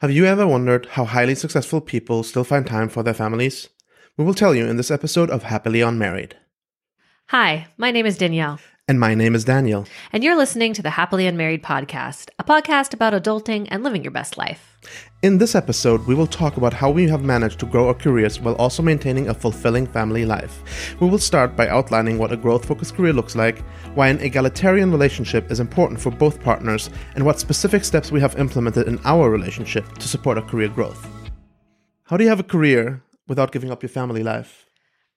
Have 0.00 0.10
you 0.10 0.26
ever 0.26 0.46
wondered 0.46 0.86
how 0.86 1.04
highly 1.04 1.34
successful 1.34 1.80
people 1.80 2.22
still 2.22 2.44
find 2.44 2.66
time 2.66 2.88
for 2.88 3.02
their 3.02 3.14
families? 3.14 3.68
We 4.16 4.24
will 4.24 4.34
tell 4.34 4.54
you 4.54 4.66
in 4.66 4.76
this 4.76 4.90
episode 4.90 5.30
of 5.30 5.44
Happily 5.44 5.80
Unmarried. 5.80 6.36
Hi, 7.28 7.68
my 7.76 7.90
name 7.90 8.06
is 8.06 8.18
Danielle, 8.18 8.60
And 8.88 9.00
my 9.00 9.14
name 9.14 9.34
is 9.34 9.44
Daniel. 9.44 9.86
and 10.12 10.22
you're 10.22 10.36
listening 10.36 10.74
to 10.74 10.82
the 10.82 10.90
Happily 10.90 11.26
Unmarried 11.26 11.62
podcast, 11.62 12.28
a 12.38 12.44
podcast 12.44 12.92
about 12.94 13.14
adulting 13.14 13.66
and 13.70 13.82
living 13.82 14.02
your 14.04 14.12
best 14.12 14.36
life. 14.38 14.75
In 15.22 15.38
this 15.38 15.54
episode, 15.54 16.06
we 16.06 16.14
will 16.14 16.26
talk 16.26 16.56
about 16.56 16.72
how 16.72 16.90
we 16.90 17.08
have 17.08 17.22
managed 17.22 17.58
to 17.60 17.66
grow 17.66 17.88
our 17.88 17.94
careers 17.94 18.38
while 18.38 18.54
also 18.56 18.82
maintaining 18.82 19.28
a 19.28 19.34
fulfilling 19.34 19.86
family 19.86 20.24
life. 20.24 20.94
We 21.00 21.08
will 21.08 21.18
start 21.18 21.56
by 21.56 21.68
outlining 21.68 22.18
what 22.18 22.32
a 22.32 22.36
growth 22.36 22.64
focused 22.64 22.94
career 22.94 23.12
looks 23.12 23.34
like, 23.34 23.58
why 23.94 24.08
an 24.08 24.20
egalitarian 24.20 24.92
relationship 24.92 25.50
is 25.50 25.58
important 25.58 26.00
for 26.00 26.10
both 26.10 26.40
partners, 26.42 26.90
and 27.14 27.24
what 27.24 27.40
specific 27.40 27.84
steps 27.84 28.12
we 28.12 28.20
have 28.20 28.38
implemented 28.38 28.86
in 28.86 29.00
our 29.04 29.28
relationship 29.28 29.98
to 29.98 30.06
support 30.06 30.38
our 30.38 30.44
career 30.44 30.68
growth. 30.68 31.08
How 32.04 32.16
do 32.16 32.22
you 32.22 32.30
have 32.30 32.38
a 32.38 32.44
career 32.44 33.02
without 33.26 33.50
giving 33.50 33.72
up 33.72 33.82
your 33.82 33.90
family 33.90 34.22
life? 34.22 34.66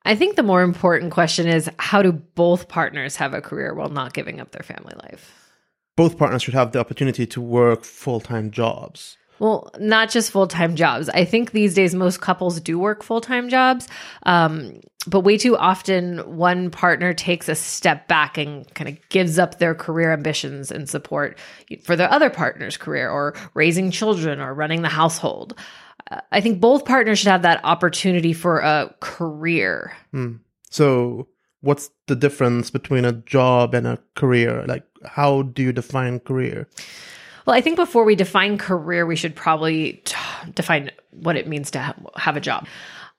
I 0.06 0.16
think 0.16 0.36
the 0.36 0.42
more 0.42 0.64
important 0.64 1.12
question 1.12 1.48
is 1.48 1.70
how 1.78 2.02
do 2.02 2.12
both 2.12 2.68
partners 2.68 3.18
have 3.18 3.36
a 3.36 3.42
career 3.42 3.76
while 3.76 3.90
not 3.90 4.14
giving 4.14 4.40
up 4.40 4.54
their 4.54 4.64
family 4.64 4.96
life? 5.04 5.54
Both 5.96 6.18
partners 6.18 6.42
should 6.42 6.56
have 6.56 6.72
the 6.72 6.80
opportunity 6.80 7.28
to 7.28 7.40
work 7.40 7.84
full 7.84 8.20
time 8.20 8.50
jobs. 8.50 9.19
Well, 9.40 9.72
not 9.80 10.10
just 10.10 10.32
full 10.32 10.48
time 10.48 10.76
jobs. 10.76 11.10
I 11.10 11.26
think 11.26 11.52
these 11.52 11.74
days 11.74 11.96
most 11.96 12.22
couples 12.22 12.60
do 12.60 12.78
work 12.78 13.04
full 13.04 13.22
time 13.22 13.50
jobs, 13.50 13.88
um, 14.24 14.80
but 15.08 15.22
way 15.22 15.38
too 15.38 15.58
often 15.58 16.20
one 16.38 16.70
partner 16.70 17.14
takes 17.14 17.48
a 17.48 17.56
step 17.56 18.08
back 18.08 18.38
and 18.38 18.72
kind 18.76 18.90
of 18.90 19.10
gives 19.10 19.40
up 19.40 19.60
their 19.60 19.74
career 19.74 20.12
ambitions 20.12 20.72
and 20.72 20.90
support 20.90 21.38
for 21.84 21.96
their 21.96 22.12
other 22.12 22.30
partner's 22.30 22.78
career 22.78 23.10
or 23.10 23.34
raising 23.54 23.92
children 23.92 24.40
or 24.42 24.54
running 24.54 24.82
the 24.82 24.90
household. 24.90 25.58
Uh, 26.12 26.22
I 26.32 26.42
think 26.42 26.60
both 26.60 26.86
partners 26.86 27.20
should 27.20 27.30
have 27.30 27.44
that 27.44 27.62
opportunity 27.64 28.34
for 28.34 28.60
a 28.60 28.94
career. 29.00 29.96
So, 30.70 31.28
what's 31.62 31.90
the 32.08 32.16
difference 32.16 32.70
between 32.70 33.06
a 33.06 33.14
job 33.14 33.74
and 33.74 33.88
a 33.88 34.00
career? 34.16 34.66
Like, 34.68 34.86
how 35.06 35.44
do 35.44 35.64
you 35.64 35.72
define 35.72 36.20
career? 36.20 36.68
Well, 37.46 37.56
I 37.56 37.62
think 37.62 37.76
before 37.76 38.04
we 38.04 38.16
define 38.16 38.58
career, 38.58 39.06
we 39.06 39.16
should 39.16 39.36
probably 39.36 40.02
t- 40.06 40.16
define 40.54 40.92
what 41.12 41.36
it 41.36 41.48
means 41.48 41.72
to 41.72 41.80
ha- 41.80 41.96
have 42.16 42.38
a 42.38 42.42
job. 42.42 42.68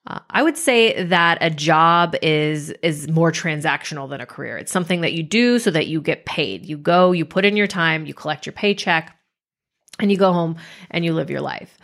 Uh, 0.07 0.21
I 0.31 0.43
would 0.43 0.57
say 0.57 1.05
that 1.05 1.39
a 1.41 1.51
job 1.51 2.17
is 2.23 2.71
is 2.83 3.09
more 3.09 3.31
transactional 3.31 4.09
than 4.09 4.21
a 4.21 4.27
career. 4.27 4.57
It's 4.57 4.73
something 4.73 5.03
that 5.03 5.13
you 5.13 5.23
do 5.23 5.59
so 5.59 5.71
that 5.71 5.89
you 5.89 6.01
get 6.01 6.25
paid. 6.25 6.65
You 6.65 6.79
go, 6.79 7.13
you 7.13 7.25
put 7.25 7.45
in 7.45 7.57
your 7.57 7.67
time, 7.67 8.07
you 8.07 8.15
collect 8.15 8.47
your 8.47 8.55
paycheck, 8.55 9.15
and 9.99 10.11
you 10.11 10.17
go 10.17 10.33
home 10.33 10.57
and 10.91 11.05
you 11.05 11.13
live 11.13 11.31
your 11.31 11.43
life. 11.43 11.77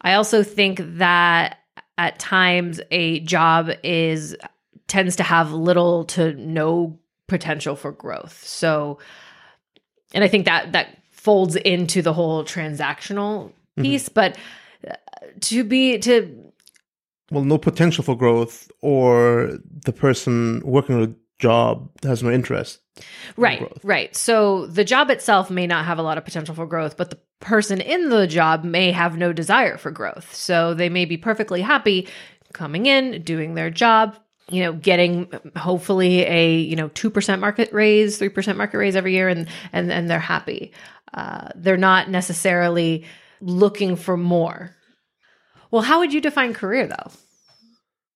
I 0.00 0.14
also 0.14 0.42
think 0.42 0.80
that 0.98 1.58
at 1.96 2.18
times 2.18 2.80
a 2.90 3.20
job 3.20 3.70
is 3.84 4.36
tends 4.88 5.16
to 5.16 5.22
have 5.22 5.52
little 5.52 6.04
to 6.04 6.34
no 6.34 6.98
potential 7.28 7.76
for 7.76 7.92
growth. 7.92 8.44
So 8.44 8.98
and 10.12 10.24
I 10.24 10.28
think 10.28 10.46
that 10.46 10.72
that 10.72 10.98
folds 11.24 11.56
into 11.56 12.02
the 12.02 12.12
whole 12.12 12.44
transactional 12.44 13.50
piece, 13.80 14.08
but 14.08 14.36
uh, 14.88 14.92
to 15.40 15.64
be 15.64 15.98
to 15.98 16.52
Well, 17.30 17.44
no 17.44 17.58
potential 17.58 18.04
for 18.04 18.14
growth, 18.14 18.70
or 18.82 19.58
the 19.84 19.92
person 19.92 20.60
working 20.64 21.02
a 21.02 21.14
job 21.40 21.90
has 22.04 22.22
no 22.22 22.30
interest. 22.30 22.78
right 23.36 23.58
growth. 23.58 23.84
right 23.84 24.14
so 24.14 24.66
the 24.66 24.84
job 24.84 25.10
itself 25.10 25.50
may 25.50 25.66
not 25.66 25.84
have 25.84 25.98
a 25.98 26.02
lot 26.02 26.16
of 26.16 26.24
potential 26.24 26.54
for 26.54 26.64
growth 26.64 26.96
but 26.96 27.10
the 27.10 27.18
person 27.40 27.80
in 27.80 28.08
the 28.08 28.24
job 28.28 28.62
may 28.62 28.92
have 28.92 29.18
no 29.18 29.32
desire 29.32 29.76
for 29.76 29.90
growth 29.90 30.32
so 30.32 30.74
they 30.74 30.88
may 30.88 31.04
be 31.04 31.16
perfectly 31.16 31.60
happy 31.60 32.06
coming 32.52 32.86
in 32.86 33.20
doing 33.22 33.54
their 33.54 33.68
job 33.68 34.16
you 34.48 34.62
know 34.62 34.72
getting 34.74 35.28
hopefully 35.56 36.20
a 36.22 36.56
you 36.60 36.76
know 36.76 36.88
2% 36.90 37.40
market 37.40 37.72
raise 37.72 38.18
3% 38.20 38.56
market 38.56 38.78
raise 38.78 38.94
every 38.94 39.12
year 39.12 39.28
and 39.28 39.48
and 39.72 39.90
and 39.90 40.08
they're 40.08 40.20
happy 40.20 40.70
uh, 41.14 41.48
they're 41.54 41.76
not 41.76 42.10
necessarily 42.10 43.04
looking 43.40 43.96
for 43.96 44.16
more 44.16 44.74
well 45.70 45.82
how 45.82 45.98
would 46.00 46.12
you 46.12 46.20
define 46.20 46.52
career 46.54 46.86
though 46.86 47.10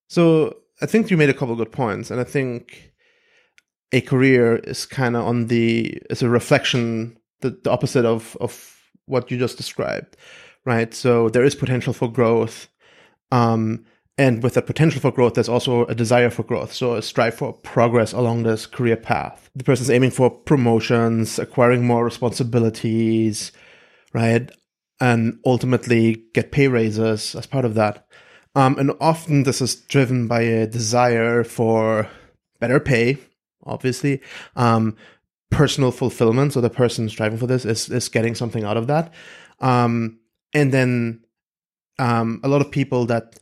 So, 0.09 0.57
I 0.81 0.87
think 0.87 1.11
you 1.11 1.17
made 1.17 1.29
a 1.31 1.35
couple 1.35 1.57
good 1.57 1.73
points, 1.73 2.11
and 2.11 2.21
I 2.21 2.25
think 2.25 2.93
a 3.93 4.01
career 4.01 4.57
is 4.57 4.87
kind 4.87 5.17
of 5.17 5.25
on 5.27 5.47
the 5.49 6.01
is 6.11 6.23
a 6.23 6.29
reflection, 6.29 7.17
the, 7.41 7.51
the 7.65 7.71
opposite 7.71 8.05
of 8.05 8.37
of 8.41 8.75
what 9.07 9.31
you 9.31 9.39
just 9.39 9.57
described, 9.57 10.17
right? 10.65 10.95
So 10.95 11.29
there 11.29 11.45
is 11.45 11.55
potential 11.55 11.93
for 11.93 12.09
growth, 12.11 12.69
um, 13.33 13.85
and 14.19 14.43
with 14.43 14.55
that 14.55 14.67
potential 14.67 15.01
for 15.01 15.12
growth, 15.12 15.34
there's 15.34 15.49
also 15.49 15.87
a 15.87 15.95
desire 15.95 16.29
for 16.29 16.43
growth. 16.43 16.73
So 16.73 16.95
a 16.95 17.03
strive 17.03 17.37
for 17.37 17.53
progress 17.53 18.12
along 18.12 18.43
this 18.43 18.67
career 18.67 18.97
path. 18.97 19.49
The 19.55 19.62
person's 19.62 19.91
aiming 19.91 20.11
for 20.11 20.29
promotions, 20.29 21.39
acquiring 21.39 21.87
more 21.87 22.05
responsibilities, 22.05 23.53
right? 24.12 24.51
And 25.01 25.39
ultimately 25.47 26.25
get 26.34 26.51
pay 26.51 26.67
raises 26.67 27.37
as 27.37 27.47
part 27.47 27.65
of 27.65 27.75
that. 27.75 28.09
Um, 28.56 28.77
and 28.77 28.91
often 29.01 29.45
this 29.45 29.61
is 29.61 29.77
driven 29.77 30.27
by 30.27 30.41
a 30.41 30.67
desire 30.67 31.45
for 31.45 32.11
better 32.59 32.81
pay, 32.81 33.19
obviously, 33.65 34.21
um, 34.56 34.97
personal 35.53 35.93
fulfillment. 35.93 36.55
So 36.55 36.61
the 36.61 36.71
person 36.71 37.09
striving 37.09 37.39
for 37.39 37.47
this 37.47 37.65
is, 37.65 37.89
is 37.89 38.09
getting 38.09 38.35
something 38.35 38.65
out 38.65 38.77
of 38.77 38.89
that. 38.89 39.15
Um, 39.61 40.19
and 40.53 40.75
then 40.75 41.25
um, 42.00 42.41
a 42.43 42.49
lot 42.49 42.62
of 42.62 42.73
people 42.73 43.06
that 43.06 43.39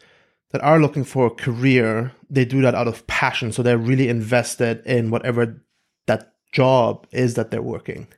that 0.50 0.62
are 0.62 0.80
looking 0.80 1.04
for 1.04 1.26
a 1.26 1.30
career, 1.30 2.12
they 2.30 2.44
do 2.44 2.62
that 2.62 2.74
out 2.74 2.88
of 2.88 3.06
passion. 3.06 3.52
So 3.52 3.62
they're 3.62 3.78
really 3.78 4.08
invested 4.08 4.84
in 4.86 5.10
whatever 5.10 5.62
that 6.06 6.34
job 6.52 7.06
is 7.10 7.34
that 7.34 7.50
they're 7.50 7.62
working. 7.62 8.08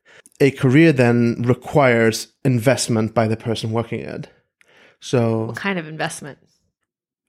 A 0.41 0.51
career 0.51 0.93
then 0.93 1.43
requires 1.43 2.29
investment 2.45 3.15
by 3.15 3.27
the 3.27 3.37
person 3.37 3.73
working 3.73 4.01
it. 4.01 4.29
So 5.01 5.47
what 5.47 5.57
kind 5.57 5.79
of 5.79 5.89
investment 5.89 6.39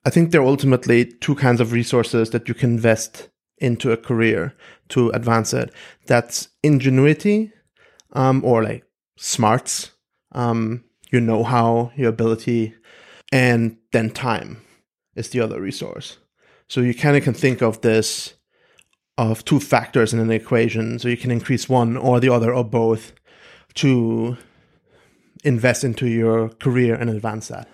I 0.05 0.09
think 0.09 0.31
there 0.31 0.41
are 0.41 0.45
ultimately 0.45 1.05
two 1.05 1.35
kinds 1.35 1.59
of 1.59 1.73
resources 1.73 2.29
that 2.29 2.47
you 2.47 2.53
can 2.53 2.71
invest 2.71 3.29
into 3.57 3.91
a 3.91 3.97
career 3.97 4.55
to 4.89 5.09
advance 5.09 5.53
it. 5.53 5.73
That's 6.05 6.47
ingenuity, 6.63 7.51
um, 8.13 8.43
or 8.45 8.63
like 8.63 8.85
smarts, 9.17 9.91
um, 10.31 10.85
your 11.11 11.21
know-how, 11.21 11.91
your 11.97 12.09
ability, 12.09 12.75
and 13.31 13.77
then 13.91 14.09
time 14.09 14.61
is 15.19 15.29
the 15.29 15.41
other 15.41 15.61
resource. 15.61 16.17
So 16.67 16.81
you 16.81 16.93
kind 16.93 17.17
of 17.17 17.23
can 17.23 17.33
think 17.33 17.61
of 17.61 17.81
this 17.81 18.33
of 19.17 19.43
two 19.43 19.59
factors 19.59 20.13
in 20.13 20.19
an 20.19 20.31
equation. 20.31 20.97
So 20.97 21.09
you 21.09 21.17
can 21.17 21.29
increase 21.29 21.67
one 21.67 21.97
or 21.97 22.19
the 22.21 22.29
other 22.29 22.53
or 22.53 22.63
both 22.63 23.11
to 23.75 24.37
invest 25.43 25.83
into 25.83 26.07
your 26.07 26.49
career 26.49 26.95
and 26.95 27.09
advance 27.09 27.49
that. 27.49 27.67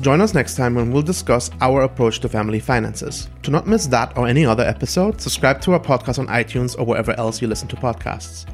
Join 0.00 0.20
us 0.20 0.34
next 0.34 0.56
time 0.56 0.74
when 0.74 0.90
we'll 0.90 1.02
discuss 1.02 1.50
our 1.60 1.82
approach 1.82 2.20
to 2.20 2.28
family 2.28 2.58
finances. 2.58 3.28
To 3.42 3.50
not 3.50 3.66
miss 3.66 3.86
that 3.88 4.16
or 4.16 4.26
any 4.26 4.44
other 4.44 4.64
episode, 4.64 5.20
subscribe 5.20 5.60
to 5.62 5.72
our 5.72 5.80
podcast 5.80 6.18
on 6.18 6.26
iTunes 6.28 6.78
or 6.78 6.84
wherever 6.84 7.12
else 7.12 7.42
you 7.42 7.48
listen 7.48 7.68
to 7.68 7.76
podcasts. 7.76 8.46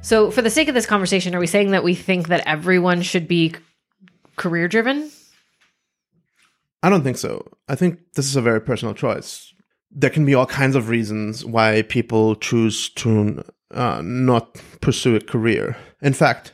So, 0.00 0.30
for 0.30 0.42
the 0.42 0.50
sake 0.50 0.68
of 0.68 0.74
this 0.74 0.86
conversation, 0.86 1.34
are 1.34 1.40
we 1.40 1.46
saying 1.46 1.70
that 1.72 1.84
we 1.84 1.94
think 1.94 2.28
that 2.28 2.42
everyone 2.46 3.02
should 3.02 3.28
be 3.28 3.54
career 4.36 4.68
driven? 4.68 5.10
I 6.82 6.90
don't 6.90 7.02
think 7.02 7.18
so. 7.18 7.46
I 7.68 7.74
think 7.74 7.98
this 8.14 8.26
is 8.26 8.36
a 8.36 8.42
very 8.42 8.60
personal 8.60 8.94
choice. 8.94 9.52
There 9.90 10.10
can 10.10 10.24
be 10.24 10.34
all 10.34 10.46
kinds 10.46 10.76
of 10.76 10.88
reasons 10.88 11.44
why 11.44 11.82
people 11.82 12.36
choose 12.36 12.90
to 12.90 13.44
uh, 13.72 14.00
not 14.04 14.60
pursue 14.80 15.16
a 15.16 15.20
career. 15.20 15.76
In 16.02 16.12
fact, 16.12 16.52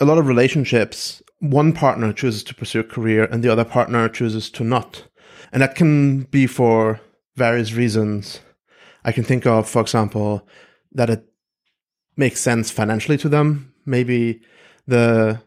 a 0.00 0.04
lot 0.04 0.18
of 0.18 0.26
relationships, 0.26 1.22
one 1.40 1.72
partner 1.72 2.12
chooses 2.12 2.42
to 2.44 2.54
pursue 2.54 2.80
a 2.80 2.84
career 2.84 3.24
and 3.24 3.42
the 3.42 3.50
other 3.50 3.64
partner 3.64 4.08
chooses 4.08 4.50
to 4.50 4.64
not. 4.64 5.04
And 5.52 5.62
that 5.62 5.74
can 5.74 6.22
be 6.24 6.46
for 6.46 7.00
various 7.36 7.72
reasons. 7.72 8.40
I 9.04 9.12
can 9.12 9.24
think 9.24 9.46
of, 9.46 9.68
for 9.68 9.80
example, 9.80 10.46
that 10.92 11.08
it 11.08 11.24
makes 12.16 12.40
sense 12.40 12.70
financially 12.70 13.16
to 13.18 13.28
them. 13.28 13.72
Maybe 13.86 14.42
the 14.86 15.40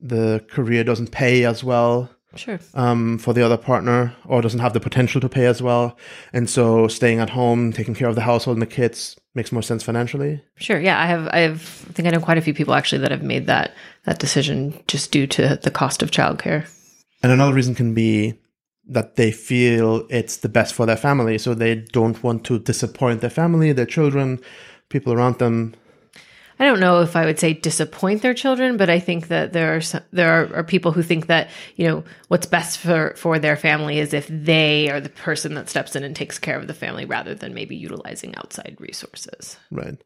the 0.00 0.42
career 0.48 0.82
doesn't 0.82 1.10
pay 1.10 1.44
as 1.44 1.62
well 1.62 2.08
Sure. 2.36 2.60
um, 2.74 3.18
for 3.18 3.32
the 3.32 3.44
other 3.44 3.56
partner 3.56 4.14
or 4.24 4.40
doesn't 4.40 4.60
have 4.60 4.72
the 4.72 4.80
potential 4.80 5.20
to 5.20 5.28
pay 5.28 5.46
as 5.46 5.60
well. 5.60 5.96
And 6.32 6.48
so 6.48 6.88
staying 6.88 7.18
at 7.18 7.30
home, 7.30 7.72
taking 7.72 7.94
care 7.94 8.08
of 8.08 8.14
the 8.14 8.20
household 8.20 8.56
and 8.56 8.62
the 8.62 8.66
kids 8.66 9.18
makes 9.34 9.52
more 9.52 9.62
sense 9.62 9.82
financially. 9.82 10.42
Sure. 10.56 10.80
Yeah, 10.80 11.00
I 11.00 11.06
have. 11.06 11.28
I 11.28 11.38
have. 11.38 11.86
I 11.88 11.92
think 11.92 12.06
I 12.06 12.10
know 12.10 12.20
quite 12.20 12.38
a 12.38 12.42
few 12.42 12.54
people 12.54 12.74
actually 12.74 12.98
that 13.02 13.10
have 13.10 13.22
made 13.22 13.46
that 13.46 13.74
that 14.04 14.18
decision 14.18 14.80
just 14.86 15.10
due 15.12 15.26
to 15.28 15.58
the 15.62 15.70
cost 15.70 16.02
of 16.02 16.10
childcare. 16.10 16.68
And 17.22 17.32
another 17.32 17.54
reason 17.54 17.74
can 17.74 17.94
be 17.94 18.38
that 18.88 19.16
they 19.16 19.30
feel 19.30 20.06
it's 20.10 20.38
the 20.38 20.48
best 20.48 20.74
for 20.74 20.86
their 20.86 20.96
family. 20.96 21.38
So 21.38 21.54
they 21.54 21.76
don't 21.76 22.22
want 22.22 22.44
to 22.44 22.58
disappoint 22.58 23.20
their 23.20 23.30
family, 23.30 23.72
their 23.72 23.86
children, 23.86 24.40
people 24.88 25.12
around 25.12 25.38
them. 25.38 25.74
I 26.60 26.64
don't 26.66 26.78
know 26.78 27.00
if 27.00 27.16
I 27.16 27.24
would 27.24 27.38
say 27.40 27.54
disappoint 27.54 28.20
their 28.20 28.34
children, 28.34 28.76
but 28.76 28.90
I 28.90 29.00
think 29.00 29.28
that 29.28 29.52
there 29.54 29.74
are 29.74 29.80
some, 29.80 30.02
there 30.12 30.30
are, 30.30 30.56
are 30.58 30.62
people 30.62 30.92
who 30.92 31.02
think 31.02 31.26
that 31.28 31.48
you 31.76 31.88
know 31.88 32.04
what's 32.28 32.46
best 32.46 32.78
for 32.78 33.14
for 33.16 33.38
their 33.38 33.56
family 33.56 33.98
is 33.98 34.12
if 34.12 34.28
they 34.30 34.90
are 34.90 35.00
the 35.00 35.08
person 35.08 35.54
that 35.54 35.70
steps 35.70 35.96
in 35.96 36.04
and 36.04 36.14
takes 36.14 36.38
care 36.38 36.58
of 36.58 36.66
the 36.66 36.74
family 36.74 37.06
rather 37.06 37.34
than 37.34 37.54
maybe 37.54 37.74
utilizing 37.76 38.34
outside 38.36 38.76
resources. 38.78 39.56
Right. 39.70 39.96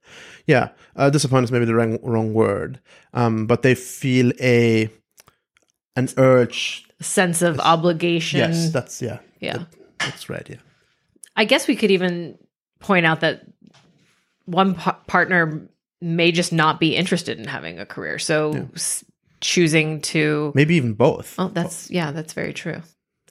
Yeah. 0.47 0.69
Uh, 0.95 1.11
disappoint 1.11 1.43
is 1.45 1.51
maybe 1.53 1.65
the 1.65 1.75
wrong, 1.75 1.99
wrong 2.03 2.33
word. 2.33 2.81
Um, 3.13 3.47
but 3.47 3.63
they 3.63 3.75
feel 3.75 4.31
a 4.41 4.89
an 5.97 6.09
urge. 6.17 6.87
A 7.01 7.05
sense 7.05 7.43
of 7.43 7.59
obligation. 7.61 8.39
Yes, 8.39 8.71
that's 8.71 9.03
yeah. 9.03 9.19
Yeah. 9.41 9.59
that- 9.59 9.67
that's 9.99 10.29
right. 10.31 10.47
Yeah. 10.49 10.57
I 11.35 11.47
guess 11.47 11.67
we 11.67 11.75
could 11.77 11.91
even 11.91 12.39
point 12.79 13.07
out 13.07 13.21
that 13.21 13.43
one 14.45 14.75
pa- 14.75 15.01
partner 15.07 15.69
may 16.05 16.31
just 16.31 16.53
not 16.53 16.79
be 16.79 16.95
interested 16.95 17.39
in 17.39 17.47
having 17.47 17.79
a 17.79 17.87
career. 17.87 18.19
So 18.19 18.69
s- 18.75 19.05
choosing 19.41 20.01
to 20.03 20.53
Maybe 20.55 20.77
even 20.77 20.95
both. 20.95 21.35
Oh, 21.39 21.49
that's 21.49 21.91
yeah, 21.91 22.13
that's 22.13 22.33
very 22.33 22.53
true. 22.53 22.83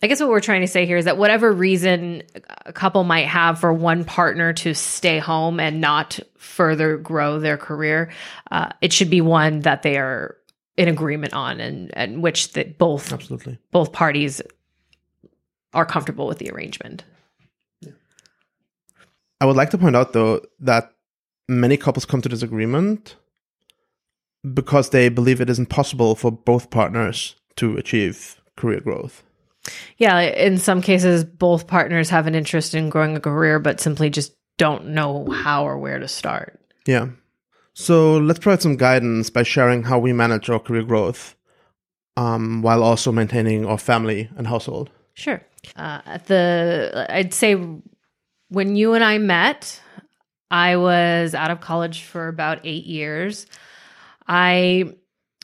I 0.02 0.08
guess 0.08 0.20
what 0.20 0.30
we're 0.30 0.42
trying 0.42 0.62
to 0.62 0.68
say 0.68 0.86
here 0.86 0.98
is 0.98 1.06
that 1.06 1.18
whatever 1.18 1.52
reason 1.54 2.24
a 2.66 2.74
couple 2.74 3.06
might 3.06 3.28
have 3.28 3.60
for 3.60 3.72
one 3.72 4.04
partner 4.04 4.52
to 4.52 4.74
stay 4.74 5.18
home 5.18 5.62
and 5.62 5.80
not 5.80 6.20
further 6.38 6.98
grow 6.98 7.40
their 7.40 7.56
career, 7.56 8.12
uh, 8.52 8.70
it 8.82 8.92
should 8.92 9.10
be 9.10 9.22
one 9.22 9.62
that 9.62 9.82
they 9.82 9.98
are 9.98 10.36
in 10.76 10.90
agreement 10.90 11.34
on 11.34 11.60
and 11.60 11.96
and 11.96 12.22
which 12.22 12.52
that 12.54 12.78
both 12.78 13.14
Absolutely. 13.14 13.60
both 13.72 13.94
parties 13.94 14.42
are 15.74 15.86
comfortable 15.86 16.28
with 16.28 16.40
the 16.40 16.50
arrangement. 16.50 17.04
I 19.40 19.46
would 19.46 19.56
like 19.56 19.72
to 19.72 19.78
point 19.78 19.96
out 19.96 20.14
though 20.14 20.42
that 20.60 20.93
many 21.48 21.78
couples 21.78 22.06
come 22.06 22.22
to 22.22 22.30
this 22.30 22.42
agreement 22.42 23.16
because 24.54 24.90
they 24.90 25.10
believe 25.10 25.40
it 25.40 25.50
isn't 25.50 25.68
possible 25.68 26.16
for 26.16 26.32
both 26.32 26.70
partners 26.70 27.36
to 27.56 27.78
achieve 27.78 28.42
career 28.56 28.80
growth. 28.82 29.24
Yeah, 29.98 30.20
in 30.20 30.58
some 30.58 30.82
cases, 30.82 31.24
both 31.24 31.68
partners 31.68 32.10
have 32.10 32.28
an 32.28 32.36
interest 32.36 32.76
in 32.76 32.90
growing 32.90 33.16
a 33.16 33.22
career, 33.22 33.60
but 33.60 33.80
simply 33.80 34.10
just 34.10 34.36
don't 34.58 34.88
know 34.88 35.30
how 35.32 35.66
or 35.66 35.78
where 35.78 36.00
to 36.00 36.08
start. 36.08 36.60
Yeah. 36.86 37.10
So 37.74 38.18
let's 38.18 38.40
provide 38.40 38.62
some 38.62 38.76
guidance 38.76 39.30
by 39.30 39.44
sharing 39.44 39.84
how 39.84 40.00
we 40.00 40.14
manage 40.14 40.50
our 40.50 40.60
career 40.60 40.84
growth 40.84 41.36
um, 42.18 42.62
while 42.62 42.84
also 42.84 43.12
maintaining 43.12 43.66
our 43.66 43.78
family 43.78 44.30
and 44.38 44.48
household. 44.48 44.90
Sure. 45.14 45.42
Uh, 45.76 46.02
at 46.06 46.28
the, 46.28 47.06
I'd 47.10 47.34
say 47.34 47.56
when 48.50 48.76
you 48.76 48.94
and 48.94 49.04
I 49.04 49.18
met, 49.18 49.82
I 50.54 50.76
was 50.76 51.34
out 51.34 51.50
of 51.50 51.62
college 51.62 52.04
for 52.04 52.28
about 52.28 52.60
eight 52.64 52.86
years. 52.86 53.48
I, 54.28 54.94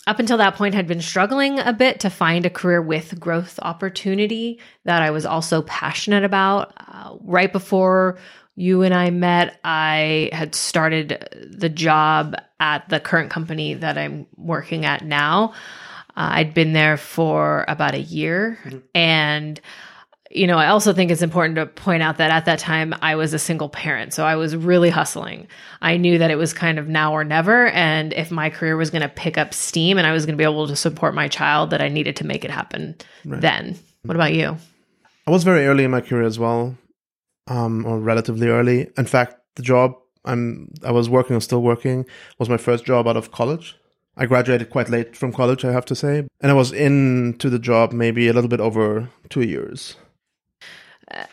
up 0.05 0.19
until 0.19 0.37
that 0.37 0.53
point, 0.53 0.75
had 0.75 0.85
been 0.85 1.01
struggling 1.01 1.57
a 1.57 1.73
bit 1.73 2.01
to 2.01 2.11
find 2.11 2.45
a 2.45 2.49
career 2.51 2.79
with 2.79 3.19
growth 3.19 3.59
opportunity 3.63 4.59
that 4.85 5.01
I 5.01 5.09
was 5.09 5.25
also 5.25 5.63
passionate 5.63 6.23
about. 6.23 6.73
Uh, 6.77 7.15
right 7.21 7.51
before 7.51 8.19
you 8.55 8.83
and 8.83 8.93
I 8.93 9.09
met, 9.09 9.59
I 9.63 10.29
had 10.31 10.53
started 10.53 11.27
the 11.57 11.69
job 11.69 12.35
at 12.59 12.87
the 12.89 12.99
current 12.99 13.31
company 13.31 13.73
that 13.73 13.97
I'm 13.97 14.27
working 14.35 14.85
at 14.85 15.03
now. 15.03 15.53
Uh, 16.09 16.29
I'd 16.33 16.53
been 16.53 16.73
there 16.73 16.97
for 16.97 17.65
about 17.67 17.95
a 17.95 17.99
year. 17.99 18.59
And, 18.93 19.59
you 20.31 20.45
know, 20.45 20.57
I 20.57 20.67
also 20.67 20.93
think 20.93 21.09
it's 21.09 21.23
important 21.23 21.55
to 21.55 21.65
point 21.65 22.03
out 22.03 22.17
that 22.17 22.29
at 22.29 22.45
that 22.45 22.59
time 22.59 22.93
I 23.01 23.15
was 23.15 23.33
a 23.33 23.39
single 23.39 23.67
parent. 23.69 24.13
So 24.13 24.25
I 24.25 24.35
was 24.35 24.55
really 24.55 24.91
hustling. 24.91 25.47
I 25.81 25.97
knew 25.97 26.19
that 26.19 26.29
it 26.29 26.35
was 26.35 26.53
kind 26.53 26.77
of 26.77 26.87
now 26.87 27.13
or 27.13 27.23
never. 27.23 27.67
And 27.67 28.13
if 28.13 28.29
my 28.29 28.51
career 28.51 28.77
was 28.77 28.91
going 28.91 29.01
to 29.01 29.09
pick 29.09 29.37
up 29.39 29.53
steam 29.53 29.97
and 29.97 30.05
I 30.05 30.11
was 30.11 30.25
going 30.25 30.37
to 30.37 30.37
be 30.37 30.43
able 30.43 30.67
to 30.67 30.75
support 30.75 31.15
my 31.15 31.27
child, 31.27 31.71
that 31.71 31.81
I 31.81 31.87
needed 31.87 32.15
to 32.17 32.27
make 32.27 32.45
it 32.45 32.51
happen 32.51 32.95
then. 33.25 33.77
What 34.03 34.15
about 34.15 34.33
you? 34.33 34.55
I 35.25 35.31
was 35.31 35.43
very 35.43 35.65
early 35.65 35.83
in 35.83 35.91
my 35.91 36.01
career 36.01 36.23
as 36.23 36.37
well, 36.37 36.77
um, 37.47 37.85
or 37.85 37.99
relatively 37.99 38.47
early. 38.47 38.89
In 38.97 39.05
fact, 39.05 39.35
the 39.55 39.63
job 39.63 39.95
I'm 40.25 40.71
I 40.83 40.91
was 40.91 41.09
working 41.09 41.35
or 41.35 41.41
still 41.41 41.61
working 41.61 42.05
was 42.37 42.49
my 42.49 42.57
first 42.57 42.85
job 42.85 43.07
out 43.07 43.17
of 43.17 43.31
college. 43.31 43.75
I 44.15 44.25
graduated 44.25 44.69
quite 44.69 44.89
late 44.89 45.15
from 45.15 45.31
college, 45.31 45.63
I 45.63 45.71
have 45.71 45.85
to 45.85 45.95
say, 45.95 46.27
and 46.41 46.51
I 46.51 46.53
was 46.53 46.71
into 46.71 47.49
the 47.49 47.59
job 47.59 47.93
maybe 47.93 48.27
a 48.27 48.33
little 48.33 48.49
bit 48.49 48.59
over 48.59 49.09
two 49.29 49.41
years. 49.41 49.95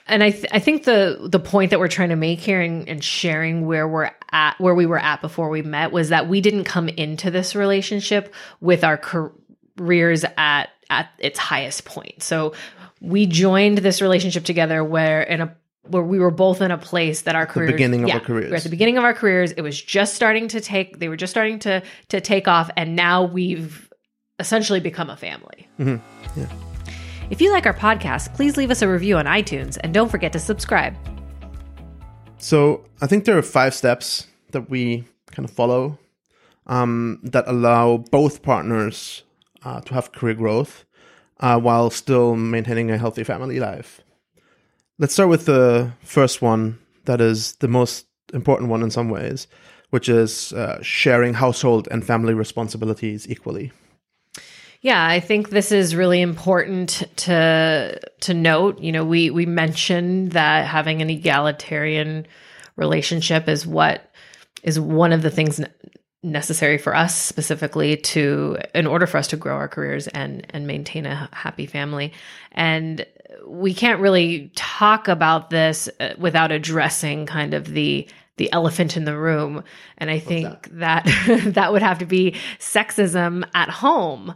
And 0.06 0.22
I 0.22 0.30
th- 0.30 0.46
I 0.52 0.58
think 0.58 0.84
the 0.84 1.28
the 1.30 1.38
point 1.38 1.70
that 1.70 1.78
we're 1.80 1.88
trying 1.88 2.08
to 2.10 2.16
make 2.16 2.40
here 2.40 2.60
and, 2.60 2.88
and 2.88 3.04
sharing 3.04 3.66
where 3.66 3.86
we're 3.86 4.10
at 4.32 4.58
where 4.58 4.74
we 4.74 4.86
were 4.86 4.98
at 4.98 5.20
before 5.20 5.48
we 5.48 5.62
met 5.62 5.92
was 5.92 6.08
that 6.10 6.28
we 6.28 6.40
didn't 6.40 6.64
come 6.64 6.88
into 6.88 7.30
this 7.30 7.54
relationship 7.54 8.34
with 8.60 8.84
our 8.84 8.96
careers 8.96 10.24
at 10.36 10.70
at 10.88 11.08
its 11.18 11.38
highest 11.38 11.84
point. 11.84 12.22
So 12.22 12.54
we 13.00 13.26
joined 13.26 13.78
this 13.78 14.00
relationship 14.00 14.44
together 14.44 14.82
where 14.82 15.22
in 15.22 15.40
a 15.42 15.56
where 15.88 16.02
we 16.02 16.18
were 16.18 16.30
both 16.32 16.62
in 16.62 16.70
a 16.70 16.78
place 16.78 17.22
that 17.22 17.36
our 17.36 17.46
careers 17.46 17.72
beginning 17.72 18.02
of 18.02 18.08
yeah, 18.08 18.14
our 18.14 18.20
careers. 18.20 18.50
we're 18.50 18.56
at 18.56 18.62
the 18.64 18.68
beginning 18.68 18.98
of 18.98 19.04
our 19.04 19.14
careers 19.14 19.52
it 19.52 19.60
was 19.60 19.80
just 19.80 20.14
starting 20.14 20.48
to 20.48 20.60
take 20.60 20.98
they 20.98 21.08
were 21.08 21.16
just 21.16 21.30
starting 21.30 21.60
to 21.60 21.80
to 22.08 22.20
take 22.20 22.48
off 22.48 22.68
and 22.76 22.96
now 22.96 23.22
we've 23.22 23.88
essentially 24.40 24.80
become 24.80 25.10
a 25.10 25.16
family 25.16 25.68
Mm-hmm. 25.78 26.40
Yeah. 26.40 26.48
If 27.30 27.40
you 27.40 27.50
like 27.52 27.66
our 27.66 27.74
podcast 27.74 28.34
please 28.34 28.56
leave 28.56 28.70
us 28.70 28.82
a 28.82 28.88
review 28.88 29.16
on 29.16 29.26
itunes 29.26 29.78
and 29.82 29.92
don't 29.92 30.10
forget 30.10 30.32
to 30.32 30.38
subscribe 30.38 30.94
So 32.38 32.84
I 33.00 33.06
think 33.06 33.24
there 33.24 33.36
are 33.38 33.42
five 33.42 33.74
steps 33.74 34.26
that 34.52 34.70
we 34.70 35.04
kind 35.32 35.48
of 35.48 35.54
follow 35.54 35.98
um, 36.66 37.18
that 37.22 37.44
allow 37.46 37.98
both 37.98 38.42
partners 38.42 39.22
uh, 39.64 39.80
to 39.82 39.94
have 39.94 40.12
career 40.12 40.34
growth 40.34 40.84
uh, 41.40 41.58
while 41.58 41.90
still 41.90 42.36
maintaining 42.36 42.90
a 42.90 42.98
healthy 42.98 43.24
family 43.24 43.60
life. 43.60 44.00
Let's 44.98 45.12
start 45.12 45.28
with 45.28 45.46
the 45.46 45.92
first 46.02 46.40
one 46.40 46.78
that 47.04 47.20
is 47.20 47.56
the 47.56 47.68
most 47.68 48.06
important 48.32 48.70
one 48.70 48.82
in 48.82 48.90
some 48.90 49.10
ways, 49.10 49.46
which 49.90 50.08
is 50.08 50.52
uh, 50.52 50.78
sharing 50.82 51.34
household 51.34 51.88
and 51.90 52.04
family 52.04 52.34
responsibilities 52.34 53.28
equally. 53.28 53.72
Yeah, 54.86 55.04
I 55.04 55.18
think 55.18 55.50
this 55.50 55.72
is 55.72 55.96
really 55.96 56.20
important 56.20 57.02
to 57.16 58.00
to 58.20 58.34
note. 58.34 58.78
You 58.78 58.92
know, 58.92 59.04
we 59.04 59.30
we 59.30 59.44
mentioned 59.44 60.30
that 60.30 60.64
having 60.64 61.02
an 61.02 61.10
egalitarian 61.10 62.24
relationship 62.76 63.48
is 63.48 63.66
what 63.66 64.08
is 64.62 64.78
one 64.78 65.12
of 65.12 65.22
the 65.22 65.30
things 65.32 65.60
necessary 66.22 66.78
for 66.78 66.94
us 66.94 67.20
specifically 67.20 67.96
to 67.96 68.58
in 68.76 68.86
order 68.86 69.08
for 69.08 69.18
us 69.18 69.26
to 69.28 69.36
grow 69.36 69.56
our 69.56 69.66
careers 69.66 70.06
and 70.06 70.46
and 70.50 70.68
maintain 70.68 71.04
a 71.04 71.28
happy 71.32 71.66
family. 71.66 72.12
And 72.52 73.04
we 73.44 73.74
can't 73.74 74.00
really 74.00 74.52
talk 74.54 75.08
about 75.08 75.50
this 75.50 75.88
uh, 75.98 76.10
without 76.16 76.52
addressing 76.52 77.26
kind 77.26 77.54
of 77.54 77.66
the 77.66 78.08
the 78.36 78.52
elephant 78.52 78.96
in 78.96 79.04
the 79.04 79.16
room 79.16 79.64
and 79.96 80.10
i 80.10 80.18
think 80.18 80.68
that 80.72 81.04
that 81.54 81.72
would 81.72 81.80
have 81.80 82.00
to 82.00 82.04
be 82.04 82.32
sexism 82.58 83.48
at 83.54 83.70
home 83.70 84.34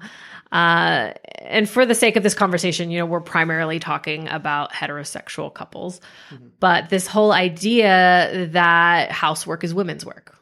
uh, 0.52 1.12
and 1.38 1.68
for 1.68 1.86
the 1.86 1.94
sake 1.94 2.16
of 2.16 2.22
this 2.22 2.34
conversation, 2.34 2.90
you 2.90 2.98
know, 2.98 3.06
we're 3.06 3.20
primarily 3.20 3.78
talking 3.78 4.28
about 4.28 4.72
heterosexual 4.72 5.52
couples, 5.52 6.00
but 6.58 6.88
this 6.88 7.06
whole 7.06 7.32
idea 7.32 8.48
that 8.52 9.12
housework 9.12 9.62
is 9.62 9.72
women's 9.72 10.04
work, 10.04 10.36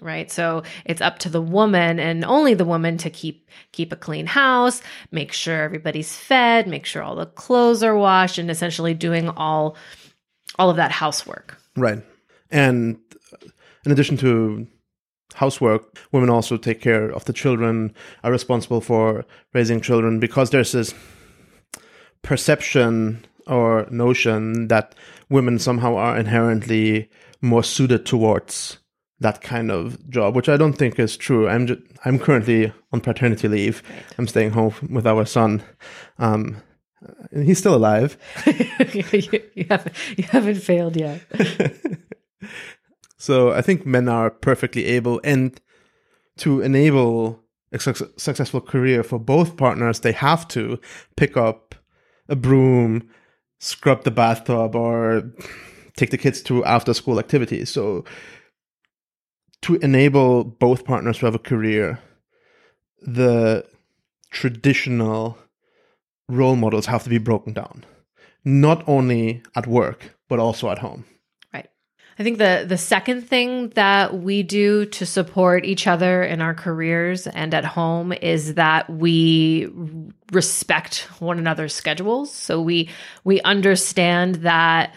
right? 0.00 0.30
So 0.30 0.64
it's 0.84 1.00
up 1.00 1.20
to 1.20 1.28
the 1.28 1.40
woman 1.40 2.00
and 2.00 2.24
only 2.24 2.54
the 2.54 2.64
woman 2.64 2.98
to 2.98 3.10
keep 3.10 3.48
keep 3.72 3.92
a 3.92 3.96
clean 3.96 4.26
house, 4.26 4.82
make 5.12 5.32
sure 5.32 5.62
everybody's 5.62 6.14
fed, 6.14 6.66
make 6.66 6.86
sure 6.86 7.02
all 7.02 7.16
the 7.16 7.26
clothes 7.26 7.82
are 7.82 7.96
washed, 7.96 8.38
and 8.38 8.50
essentially 8.50 8.94
doing 8.94 9.28
all 9.28 9.76
all 10.58 10.70
of 10.70 10.76
that 10.76 10.90
housework. 10.90 11.56
Right. 11.76 12.02
And 12.50 12.98
in 13.84 13.92
addition 13.92 14.16
to 14.18 14.66
housework, 15.34 15.98
women 16.12 16.30
also 16.30 16.56
take 16.56 16.80
care 16.80 17.10
of 17.10 17.24
the 17.24 17.32
children, 17.32 17.94
are 18.24 18.32
responsible 18.32 18.80
for 18.80 19.24
raising 19.52 19.80
children 19.80 20.20
because 20.20 20.50
there's 20.50 20.72
this 20.72 20.94
perception 22.22 23.24
or 23.46 23.86
notion 23.90 24.68
that 24.68 24.94
women 25.28 25.58
somehow 25.58 25.96
are 25.96 26.18
inherently 26.18 27.08
more 27.40 27.62
suited 27.62 28.04
towards 28.04 28.78
that 29.20 29.42
kind 29.42 29.70
of 29.70 30.08
job, 30.08 30.34
which 30.34 30.48
I 30.48 30.56
don't 30.56 30.72
think 30.72 30.98
is 30.98 31.16
true. 31.16 31.48
I'm 31.48 31.66
just, 31.66 31.80
I'm 32.04 32.18
currently 32.18 32.72
on 32.92 33.00
paternity 33.00 33.48
leave. 33.48 33.82
I'm 34.18 34.26
staying 34.26 34.50
home 34.50 34.74
with 34.90 35.06
our 35.06 35.26
son. 35.26 35.62
Um, 36.18 36.56
and 37.30 37.46
he's 37.46 37.58
still 37.58 37.74
alive. 37.74 38.16
you 38.46 39.66
haven't 39.68 39.94
you 40.16 40.24
haven't 40.24 40.56
failed 40.56 40.96
yet. 40.96 41.20
So 43.20 43.52
I 43.52 43.60
think 43.60 43.84
men 43.84 44.08
are 44.08 44.30
perfectly 44.30 44.86
able, 44.86 45.20
and 45.22 45.60
to 46.38 46.62
enable 46.62 47.38
a 47.70 47.78
suc- 47.78 48.18
successful 48.18 48.62
career 48.62 49.02
for 49.02 49.18
both 49.18 49.58
partners, 49.58 50.00
they 50.00 50.12
have 50.12 50.48
to 50.48 50.80
pick 51.16 51.36
up 51.36 51.74
a 52.30 52.34
broom, 52.34 53.10
scrub 53.58 54.04
the 54.04 54.10
bathtub, 54.10 54.74
or 54.74 55.30
take 55.96 56.08
the 56.08 56.16
kids 56.16 56.40
to 56.44 56.64
after 56.64 56.94
school 56.94 57.18
activities. 57.18 57.68
So 57.68 58.06
to 59.62 59.74
enable 59.76 60.42
both 60.42 60.86
partners 60.86 61.18
to 61.18 61.26
have 61.26 61.34
a 61.34 61.38
career, 61.38 61.98
the 63.02 63.66
traditional 64.30 65.36
role 66.26 66.56
models 66.56 66.86
have 66.86 67.04
to 67.04 67.10
be 67.10 67.18
broken 67.18 67.52
down, 67.52 67.84
not 68.46 68.82
only 68.88 69.42
at 69.54 69.66
work, 69.66 70.16
but 70.26 70.38
also 70.38 70.70
at 70.70 70.78
home. 70.78 71.04
I 72.20 72.22
think 72.22 72.36
the 72.36 72.66
the 72.68 72.76
second 72.76 73.22
thing 73.22 73.70
that 73.70 74.14
we 74.14 74.42
do 74.42 74.84
to 74.84 75.06
support 75.06 75.64
each 75.64 75.86
other 75.86 76.22
in 76.22 76.42
our 76.42 76.52
careers 76.52 77.26
and 77.26 77.54
at 77.54 77.64
home 77.64 78.12
is 78.12 78.56
that 78.56 78.90
we 78.90 79.70
respect 80.30 81.08
one 81.18 81.38
another's 81.38 81.72
schedules. 81.72 82.30
So 82.30 82.60
we 82.60 82.90
we 83.24 83.40
understand 83.40 84.34
that 84.36 84.94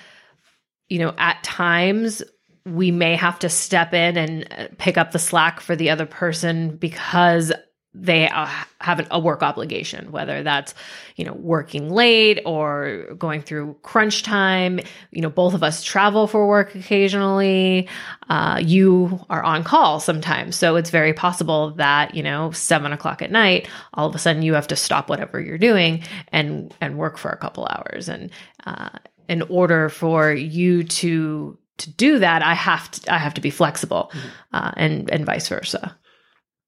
you 0.90 1.00
know 1.00 1.14
at 1.18 1.42
times 1.46 2.24
we 2.66 2.92
may 2.92 3.16
have 3.16 3.40
to 3.40 3.48
step 3.48 3.94
in 3.94 4.18
and 4.18 4.48
uh, 4.52 4.68
pick 4.78 4.98
up 4.98 5.14
the 5.14 5.20
slack 5.20 5.62
for 5.62 5.78
the 5.78 5.92
other 5.92 6.06
person 6.06 6.76
because 6.76 7.54
they 7.96 8.28
uh, 8.28 8.50
have 8.82 9.08
a 9.12 9.20
work 9.20 9.44
obligation, 9.44 10.12
whether 10.12 10.42
that's, 10.42 10.74
you 11.16 11.26
know, 11.26 11.34
working 11.34 11.92
late 11.92 12.42
or 12.46 13.14
going 13.18 13.42
through 13.42 13.78
crunch 13.84 14.24
time. 14.24 14.80
You 15.12 15.22
know, 15.22 15.30
both 15.30 15.54
of 15.54 15.62
us 15.62 15.84
travel 15.84 16.26
for 16.26 16.48
work 16.48 16.74
occasionally. 16.74 17.88
Uh, 18.28 18.60
you 18.64 19.24
are 19.30 19.44
on 19.44 19.64
call 19.64 20.00
sometimes. 20.00 20.56
So 20.56 20.76
it's 20.76 20.90
very 20.90 21.14
possible 21.14 21.72
that, 21.76 22.16
you 22.16 22.24
know, 22.24 22.52
seven 22.52 22.94
o'clock 22.94 23.22
at 23.22 23.32
night, 23.32 23.68
all 23.94 24.08
of 24.08 24.16
a 24.16 24.20
sudden 24.20 24.42
you 24.42 24.56
have 24.56 24.68
to 24.70 24.76
stop 24.76 25.08
whatever 25.08 25.40
you're 25.40 25.58
doing 25.60 26.04
and, 26.32 26.74
and 26.82 26.98
work 26.98 27.18
for 27.18 27.30
a 27.30 27.38
couple 27.38 27.68
hours. 27.68 28.10
And, 28.10 28.32
uh, 28.66 28.90
in 29.30 29.42
order 29.44 29.88
for 29.88 30.34
you 30.34 30.84
to, 30.84 31.58
to 31.78 31.90
do 31.92 32.20
that, 32.20 32.42
I 32.42 32.56
have 32.56 32.92
to, 32.92 33.14
I 33.14 33.18
have 33.18 33.36
to 33.36 33.42
be 33.42 33.52
flexible, 33.52 34.12
mm-hmm. 34.14 34.28
uh, 34.52 34.72
and, 34.76 35.10
and 35.10 35.26
vice 35.26 35.48
versa. 35.48 35.98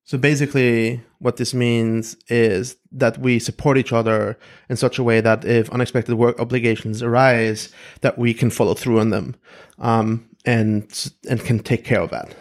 So 0.06 0.20
basically, 0.20 1.02
what 1.18 1.38
this 1.38 1.56
means 1.56 2.16
is 2.28 2.78
that 2.92 3.18
we 3.18 3.40
support 3.40 3.76
each 3.80 3.92
other 3.92 4.38
in 4.70 4.78
such 4.78 5.00
a 5.00 5.04
way 5.04 5.20
that 5.20 5.44
if 5.44 5.68
unexpected 5.72 6.14
work 6.14 6.40
obligations 6.40 7.02
arise, 7.02 7.70
that 8.02 8.16
we 8.16 8.32
can 8.36 8.52
follow 8.52 8.76
through 8.76 9.00
on 9.00 9.10
them, 9.10 9.36
um, 9.80 10.30
and 10.46 11.12
and 11.28 11.44
can 11.44 11.58
take 11.58 11.84
care 11.84 12.02
of 12.02 12.12
that. 12.12 12.36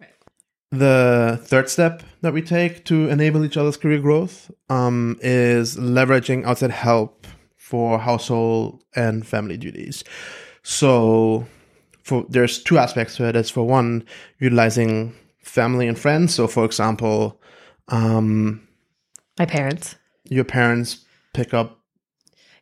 Right. 0.00 0.10
The 0.70 1.40
third 1.42 1.68
step 1.68 2.04
that 2.20 2.32
we 2.32 2.40
take 2.40 2.84
to 2.84 3.08
enable 3.08 3.44
each 3.44 3.56
other's 3.56 3.76
career 3.76 3.98
growth 3.98 4.52
um, 4.70 5.18
is 5.22 5.76
leveraging 5.76 6.44
outside 6.44 6.70
help 6.70 7.26
for 7.56 7.98
household 7.98 8.80
and 8.94 9.26
family 9.26 9.56
duties. 9.56 10.04
So, 10.62 11.48
for 12.04 12.24
there's 12.28 12.62
two 12.62 12.78
aspects 12.78 13.16
to 13.16 13.28
it. 13.28 13.34
It's 13.34 13.50
for 13.50 13.66
one, 13.66 14.04
utilizing 14.38 15.16
family 15.42 15.88
and 15.88 15.98
friends. 15.98 16.34
So, 16.34 16.46
for 16.46 16.64
example, 16.64 17.40
um, 17.88 18.66
my 19.38 19.46
parents, 19.46 19.96
your 20.24 20.44
parents 20.44 21.04
pick 21.34 21.54
up. 21.54 21.78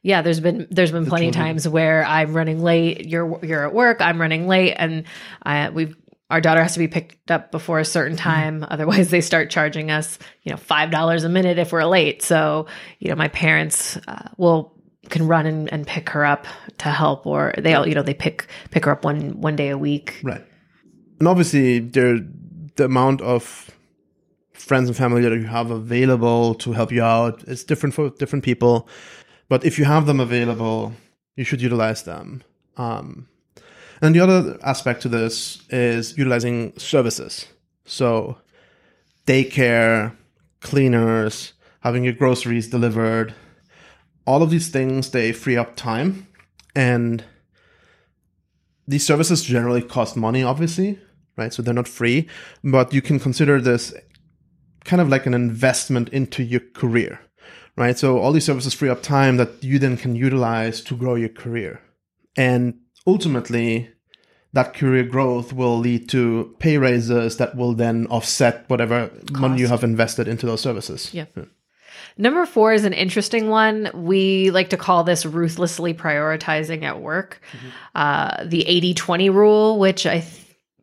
Yeah, 0.03 0.23
there's 0.23 0.41
been 0.41 0.67
there's 0.71 0.93
been 0.93 1.05
the 1.05 1.11
plenty 1.11 1.27
children. 1.27 1.45
times 1.47 1.69
where 1.69 2.05
I'm 2.05 2.33
running 2.33 2.63
late. 2.63 3.07
You're 3.07 3.45
you're 3.45 3.67
at 3.67 3.75
work. 3.75 4.01
I'm 4.01 4.21
running 4.21 4.49
late, 4.49 4.75
and 4.75 5.05
I, 5.43 5.69
we've 5.69 5.95
our 6.31 6.41
daughter 6.41 6.63
has 6.63 6.75
to 6.75 6.79
be 6.79 6.89
picked 6.89 7.31
up 7.31 7.51
before 7.51 7.81
a 7.81 7.85
certain 7.85 8.17
mm-hmm. 8.17 8.29
time. 8.29 8.55
Mm-hmm. 8.61 8.73
Otherwise, 8.73 9.11
they 9.11 9.21
start 9.21 9.51
charging 9.51 9.91
us, 9.91 10.19
you 10.43 10.53
know, 10.53 10.57
five 10.57 10.91
dollars 10.91 11.25
a 11.25 11.29
minute 11.29 11.59
if 11.59 11.73
we're 11.73 11.85
late. 11.85 12.23
So, 12.23 12.67
you 12.99 13.11
know, 13.11 13.17
my 13.17 13.29
parents 13.29 13.99
uh, 14.09 14.29
will 14.39 14.73
can 15.09 15.27
run 15.27 15.47
and, 15.47 15.71
and 15.73 15.87
pick 15.87 16.09
her 16.11 16.25
up 16.25 16.47
to 16.79 16.89
help, 16.89 17.27
or 17.27 17.53
they 17.59 17.75
all, 17.75 17.87
you 17.87 17.95
know, 17.95 18.03
they 18.03 18.15
pick 18.15 18.47
pick 18.71 18.85
her 18.87 18.93
up 18.93 19.05
one 19.05 19.41
one 19.41 19.57
day 19.57 19.69
a 19.69 19.79
week. 19.79 20.21
Right. 20.23 20.45
And 21.19 21.29
obviously, 21.29 21.81
there 21.81 22.19
the 22.81 22.87
amount 22.87 23.21
of 23.21 23.71
friends 24.55 24.89
and 24.89 24.97
family 24.97 25.21
that 25.21 25.33
you 25.33 25.45
have 25.45 25.71
available 25.71 26.55
to 26.55 26.73
help 26.73 26.91
you 26.91 27.03
out 27.03 27.43
is 27.45 27.63
different 27.63 27.95
for 27.95 28.09
different 28.09 28.43
people. 28.43 28.89
But 29.51 29.67
if 29.67 29.79
you 29.79 29.85
have 29.85 30.07
them 30.07 30.19
available, 30.19 30.95
you 31.37 31.45
should 31.45 31.61
utilize 31.61 32.05
them. 32.05 32.43
Um, 32.79 33.29
and 34.01 34.15
the 34.15 34.21
other 34.21 34.59
aspect 34.63 35.03
to 35.03 35.11
this 35.11 35.63
is 35.69 36.17
utilizing 36.17 36.73
services. 36.79 37.47
So, 37.85 38.39
daycare, 39.27 40.17
cleaners, 40.61 41.53
having 41.81 42.05
your 42.05 42.15
groceries 42.15 42.69
delivered, 42.69 43.35
all 44.27 44.43
of 44.43 44.49
these 44.49 44.69
things, 44.71 45.11
they 45.11 45.33
free 45.33 45.59
up 45.59 45.77
time. 45.77 46.29
And 46.75 47.25
these 48.89 49.05
services 49.05 49.43
generally 49.43 49.83
cost 49.83 50.17
money, 50.17 50.43
obviously 50.43 50.99
right? 51.41 51.53
So 51.53 51.63
they're 51.63 51.75
not 51.75 51.89
free, 51.89 52.29
but 52.63 52.95
you 52.95 53.03
can 53.03 53.19
consider 53.19 53.61
this 53.61 53.93
kind 54.85 55.01
of 55.01 55.09
like 55.09 55.27
an 55.27 55.35
investment 55.35 56.09
into 56.11 56.43
your 56.43 56.61
career, 56.75 57.21
right? 57.77 57.99
So 57.99 58.19
all 58.19 58.33
these 58.33 58.45
services 58.45 58.75
free 58.75 58.89
up 58.89 59.03
time 59.03 59.39
that 59.39 59.65
you 59.65 59.79
then 59.79 59.97
can 59.97 60.15
utilize 60.15 60.81
to 60.83 60.97
grow 60.97 61.17
your 61.17 61.31
career. 61.31 61.81
And 62.37 62.75
ultimately, 63.07 63.91
that 64.53 64.75
career 64.75 65.05
growth 65.05 65.53
will 65.53 65.79
lead 65.79 66.09
to 66.11 66.55
pay 66.59 66.79
raises 66.79 67.37
that 67.39 67.57
will 67.57 67.75
then 67.75 68.07
offset 68.09 68.69
whatever 68.69 69.09
Cost. 69.09 69.41
money 69.41 69.61
you 69.61 69.69
have 69.69 69.83
invested 69.83 70.29
into 70.29 70.47
those 70.47 70.61
services. 70.61 71.13
Yeah. 71.13 71.27
yeah. 71.37 71.45
Number 72.17 72.45
four 72.47 72.73
is 72.73 72.85
an 72.85 72.93
interesting 72.93 73.49
one. 73.49 73.91
We 73.95 74.51
like 74.51 74.71
to 74.71 74.77
call 74.77 75.05
this 75.05 75.25
ruthlessly 75.25 75.95
prioritizing 75.95 76.83
at 76.83 77.01
work. 77.01 77.41
Mm-hmm. 77.53 77.69
Uh, 77.95 78.45
the 78.45 78.67
80 78.67 78.95
20 78.95 79.31
rule, 79.31 79.79
which 79.79 80.07
I 80.07 80.25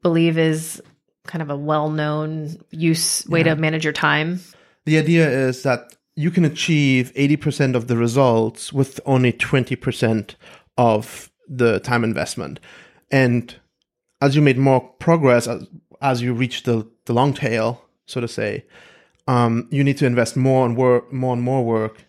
believe 0.02 0.38
is 0.38 0.82
kind 1.26 1.42
of 1.42 1.50
a 1.50 1.58
well-known 1.58 2.58
use 2.72 3.26
way 3.28 3.40
yeah. 3.40 3.54
to 3.54 3.56
manage 3.56 3.84
your 3.84 3.94
time. 3.94 4.40
The 4.86 4.98
idea 4.98 5.30
is 5.30 5.64
that 5.64 5.96
you 6.16 6.32
can 6.32 6.46
achieve 6.46 7.14
80% 7.16 7.76
of 7.76 7.88
the 7.88 7.98
results 7.98 8.74
with 8.74 9.00
only 9.06 9.34
20% 9.34 10.36
of 10.78 11.30
the 11.48 11.80
time 11.80 12.04
investment. 12.04 12.60
And 13.12 13.56
as 14.22 14.36
you 14.36 14.42
made 14.42 14.58
more 14.58 14.82
progress, 14.82 15.48
as, 15.48 15.68
as 16.02 16.22
you 16.22 16.34
reach 16.34 16.64
the, 16.64 16.88
the 17.06 17.14
long 17.14 17.34
tail, 17.34 17.84
so 18.06 18.22
to 18.22 18.28
say, 18.28 18.66
um, 19.28 19.68
you 19.72 19.84
need 19.84 19.98
to 19.98 20.06
invest 20.06 20.38
more 20.38 20.66
and 20.66 20.78
work, 20.78 21.12
more 21.12 21.34
and 21.34 21.44
more 21.44 21.64
work 21.64 22.06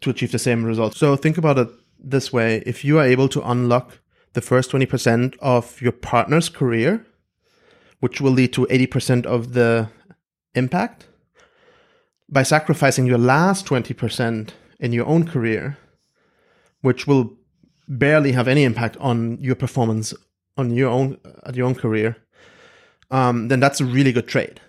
to 0.00 0.10
achieve 0.10 0.32
the 0.32 0.38
same 0.38 0.64
results. 0.64 0.98
So 0.98 1.16
think 1.16 1.36
about 1.36 1.58
it 1.58 1.68
this 1.98 2.32
way: 2.32 2.62
if 2.64 2.84
you 2.84 2.98
are 2.98 3.04
able 3.04 3.28
to 3.30 3.42
unlock 3.42 3.98
the 4.34 4.40
first 4.40 4.70
twenty 4.70 4.86
percent 4.86 5.36
of 5.40 5.80
your 5.80 5.92
partner's 5.92 6.48
career, 6.48 7.04
which 8.04 8.20
will 8.20 8.32
lead 8.32 8.52
to 8.52 8.66
80% 8.66 9.24
of 9.24 9.54
the 9.54 9.88
impact. 10.54 11.06
By 12.28 12.42
sacrificing 12.42 13.06
your 13.06 13.16
last 13.16 13.64
20% 13.64 14.50
in 14.78 14.92
your 14.92 15.06
own 15.06 15.26
career, 15.26 15.78
which 16.82 17.06
will 17.06 17.38
barely 17.88 18.32
have 18.32 18.46
any 18.46 18.62
impact 18.62 18.98
on 18.98 19.38
your 19.40 19.54
performance 19.54 20.12
on 20.58 20.68
your 20.70 20.90
own 20.90 21.16
at 21.46 21.56
your 21.56 21.66
own 21.66 21.74
career, 21.74 22.18
um, 23.10 23.48
then 23.48 23.58
that's 23.58 23.80
a 23.80 23.86
really 23.86 24.12
good 24.12 24.28
trade. 24.28 24.60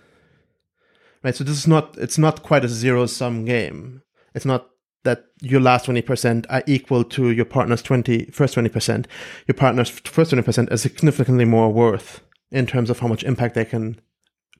Right. 1.21 1.35
So 1.35 1.43
this 1.43 1.57
is 1.57 1.67
not 1.67 1.97
it's 1.97 2.17
not 2.17 2.41
quite 2.41 2.63
a 2.63 2.69
zero 2.69 3.05
sum 3.05 3.43
game. 3.43 4.01
It's 4.33 4.45
not 4.45 4.69
that 5.03 5.25
your 5.41 5.59
last 5.59 5.85
20% 5.87 6.45
are 6.49 6.63
equal 6.65 7.03
to 7.03 7.31
your 7.31 7.45
partner's 7.45 7.81
20 7.81 8.31
first 8.31 8.55
20%. 8.55 9.05
Your 9.45 9.55
partner's 9.55 9.89
first 9.89 10.31
20% 10.31 10.71
is 10.71 10.81
significantly 10.81 11.45
more 11.45 11.71
worth 11.71 12.21
in 12.51 12.65
terms 12.65 12.89
of 12.89 12.99
how 12.99 13.07
much 13.07 13.23
impact 13.23 13.55
they 13.55 13.65
can 13.65 13.99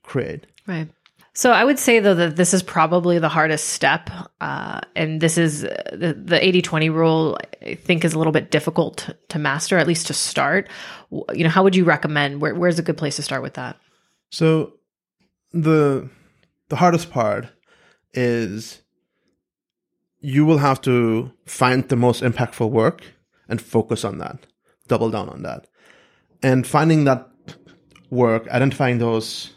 create. 0.02 0.46
Right. 0.66 0.88
So 1.36 1.52
I 1.52 1.64
would 1.64 1.78
say 1.78 2.00
though 2.00 2.14
that 2.14 2.36
this 2.36 2.54
is 2.54 2.62
probably 2.62 3.18
the 3.18 3.28
hardest 3.28 3.68
step, 3.68 4.08
uh, 4.40 4.80
and 4.94 5.20
this 5.20 5.36
is 5.36 5.64
uh, 5.64 5.82
the 5.92 6.14
the 6.14 6.42
eighty 6.42 6.62
twenty 6.62 6.88
rule. 6.88 7.36
I 7.60 7.74
think 7.74 8.04
is 8.04 8.14
a 8.14 8.18
little 8.18 8.32
bit 8.32 8.50
difficult 8.50 8.98
to, 8.98 9.16
to, 9.28 9.38
master, 9.38 9.76
at 9.76 9.86
least 9.86 10.06
to 10.06 10.14
start. 10.14 10.68
You 11.10 11.44
know, 11.44 11.50
how 11.50 11.62
would 11.62 11.76
you 11.76 11.84
recommend? 11.84 12.40
Where, 12.40 12.54
where's 12.54 12.78
a 12.78 12.82
good 12.82 12.96
place 12.96 13.16
to 13.16 13.22
start 13.22 13.42
with 13.42 13.54
that? 13.54 13.76
So 14.30 14.78
the 15.52 16.08
the 16.70 16.76
hardest 16.76 17.10
part 17.10 17.48
is 18.14 18.80
you 20.20 20.46
will 20.46 20.58
have 20.58 20.80
to 20.80 21.32
find 21.44 21.86
the 21.88 21.96
most 21.96 22.22
impactful 22.22 22.70
work 22.70 23.02
and 23.46 23.60
focus 23.60 24.04
on 24.04 24.16
that, 24.18 24.46
double 24.88 25.10
down 25.10 25.28
on 25.28 25.42
that, 25.42 25.66
and 26.42 26.66
finding 26.66 27.04
that 27.04 27.28
work, 28.10 28.48
identifying 28.48 28.98
those 28.98 29.52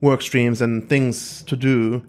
work 0.00 0.22
streams 0.22 0.62
and 0.62 0.88
things 0.88 1.42
to 1.42 1.56
do 1.56 2.02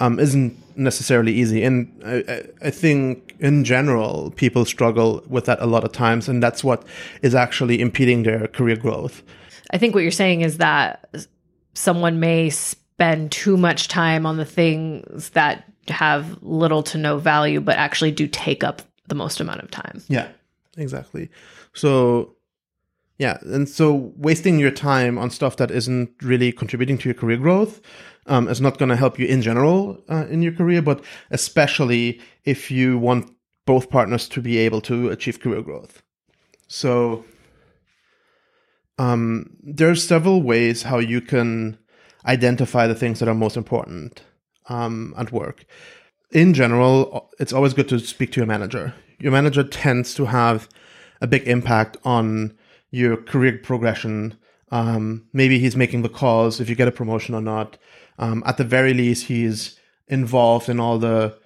um, 0.00 0.18
isn't 0.18 0.56
necessarily 0.76 1.32
easy. 1.32 1.62
And 1.62 2.02
I, 2.04 2.42
I, 2.62 2.70
think 2.70 3.36
in 3.38 3.64
general, 3.64 4.32
people 4.36 4.64
struggle 4.64 5.22
with 5.28 5.44
that 5.46 5.60
a 5.60 5.66
lot 5.66 5.84
of 5.84 5.92
times, 5.92 6.28
and 6.28 6.42
that's 6.42 6.64
what 6.64 6.84
is 7.22 7.34
actually 7.34 7.80
impeding 7.80 8.24
their 8.24 8.48
career 8.48 8.76
growth. 8.76 9.22
I 9.70 9.78
think 9.78 9.94
what 9.94 10.02
you're 10.02 10.10
saying 10.10 10.40
is 10.40 10.58
that 10.58 11.26
someone 11.74 12.20
may 12.20 12.50
spend 12.50 13.32
too 13.32 13.56
much 13.56 13.88
time 13.88 14.26
on 14.26 14.36
the 14.36 14.44
things 14.44 15.30
that 15.30 15.64
have 15.88 16.42
little 16.42 16.82
to 16.82 16.98
no 16.98 17.18
value, 17.18 17.60
but 17.60 17.76
actually 17.76 18.10
do 18.10 18.26
take 18.26 18.64
up 18.64 18.82
the 19.08 19.14
most 19.14 19.40
amount 19.40 19.60
of 19.60 19.70
time. 19.70 20.02
Yeah, 20.08 20.28
exactly. 20.76 21.30
So 21.72 22.34
Yeah, 23.18 23.38
and 23.42 23.68
so 23.68 24.12
wasting 24.16 24.58
your 24.58 24.72
time 24.72 25.18
on 25.18 25.30
stuff 25.30 25.56
that 25.58 25.70
isn't 25.70 26.10
really 26.20 26.50
contributing 26.50 26.98
to 26.98 27.08
your 27.08 27.14
career 27.14 27.36
growth 27.36 27.80
um, 28.26 28.48
is 28.48 28.60
not 28.60 28.78
going 28.78 28.88
to 28.88 28.96
help 28.96 29.18
you 29.18 29.26
in 29.26 29.40
general 29.40 30.02
uh, 30.08 30.26
in 30.28 30.42
your 30.42 30.52
career, 30.52 30.82
but 30.82 31.04
especially 31.30 32.20
if 32.44 32.70
you 32.70 32.98
want 32.98 33.30
both 33.66 33.88
partners 33.88 34.28
to 34.28 34.40
be 34.40 34.58
able 34.58 34.80
to 34.82 35.10
achieve 35.10 35.40
career 35.40 35.62
growth. 35.62 36.02
So 36.66 37.24
um, 38.98 39.56
are 39.80 39.94
several 39.94 40.42
ways 40.42 40.82
how 40.82 40.98
you 40.98 41.20
can 41.20 41.78
identify 42.26 42.86
the 42.86 42.94
things 42.94 43.20
that 43.20 43.28
are 43.28 43.34
most 43.34 43.56
important 43.56 44.24
um, 44.68 45.14
at 45.16 45.32
work. 45.32 45.64
In 46.30 46.54
general, 46.54 47.30
it's 47.38 47.52
always 47.52 47.74
good 47.74 47.88
to 47.90 47.98
speak 48.00 48.32
to 48.32 48.40
your 48.40 48.46
manager. 48.46 48.94
Your 49.18 49.32
manager 49.32 49.62
tends 49.62 50.14
to 50.14 50.26
have 50.26 50.68
a 51.20 51.26
big 51.26 51.46
impact 51.46 51.96
on 52.04 52.56
your 52.94 53.16
career 53.16 53.58
progression. 53.58 54.38
Um, 54.70 55.26
maybe 55.32 55.58
he's 55.58 55.76
making 55.76 56.02
the 56.02 56.08
calls 56.08 56.60
if 56.60 56.68
you 56.68 56.76
get 56.76 56.88
a 56.88 56.92
promotion 56.92 57.34
or 57.34 57.40
not. 57.40 57.76
Um, 58.18 58.42
at 58.46 58.56
the 58.56 58.64
very 58.64 58.94
least, 58.94 59.26
he's 59.26 59.78
involved 60.06 60.68
in 60.68 60.78
all 60.78 60.98
the 60.98 61.36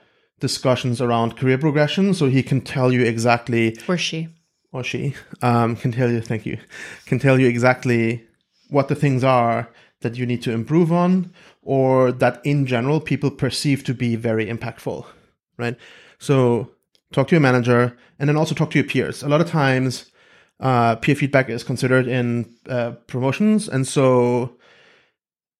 discussions 0.40 1.00
around 1.00 1.36
career 1.36 1.58
progression, 1.58 2.12
so 2.12 2.26
he 2.26 2.42
can 2.42 2.60
tell 2.60 2.92
you 2.92 3.02
exactly. 3.02 3.76
Or 3.88 3.96
she. 3.96 4.28
Or 4.72 4.84
she 4.84 5.14
um, 5.40 5.76
can 5.76 5.90
tell 5.92 6.10
you. 6.10 6.20
Thank 6.20 6.44
you. 6.44 6.58
Can 7.06 7.18
tell 7.18 7.40
you 7.40 7.48
exactly 7.48 8.26
what 8.68 8.88
the 8.88 8.94
things 8.94 9.24
are 9.24 9.70
that 10.02 10.16
you 10.16 10.26
need 10.26 10.42
to 10.42 10.52
improve 10.52 10.92
on, 10.92 11.32
or 11.62 12.12
that 12.12 12.40
in 12.44 12.66
general 12.66 13.00
people 13.00 13.30
perceive 13.30 13.82
to 13.84 13.94
be 13.94 14.16
very 14.16 14.46
impactful. 14.46 15.06
Right. 15.56 15.76
So 16.18 16.70
talk 17.12 17.28
to 17.28 17.34
your 17.34 17.40
manager, 17.40 17.96
and 18.18 18.28
then 18.28 18.36
also 18.36 18.54
talk 18.54 18.70
to 18.72 18.78
your 18.78 18.86
peers. 18.86 19.22
A 19.22 19.28
lot 19.28 19.40
of 19.40 19.48
times 19.48 20.12
uh, 20.60 20.96
peer 20.96 21.14
feedback 21.14 21.48
is 21.48 21.62
considered 21.62 22.06
in 22.06 22.54
uh, 22.68 22.92
promotions, 23.06 23.68
and 23.68 23.86
so 23.86 24.56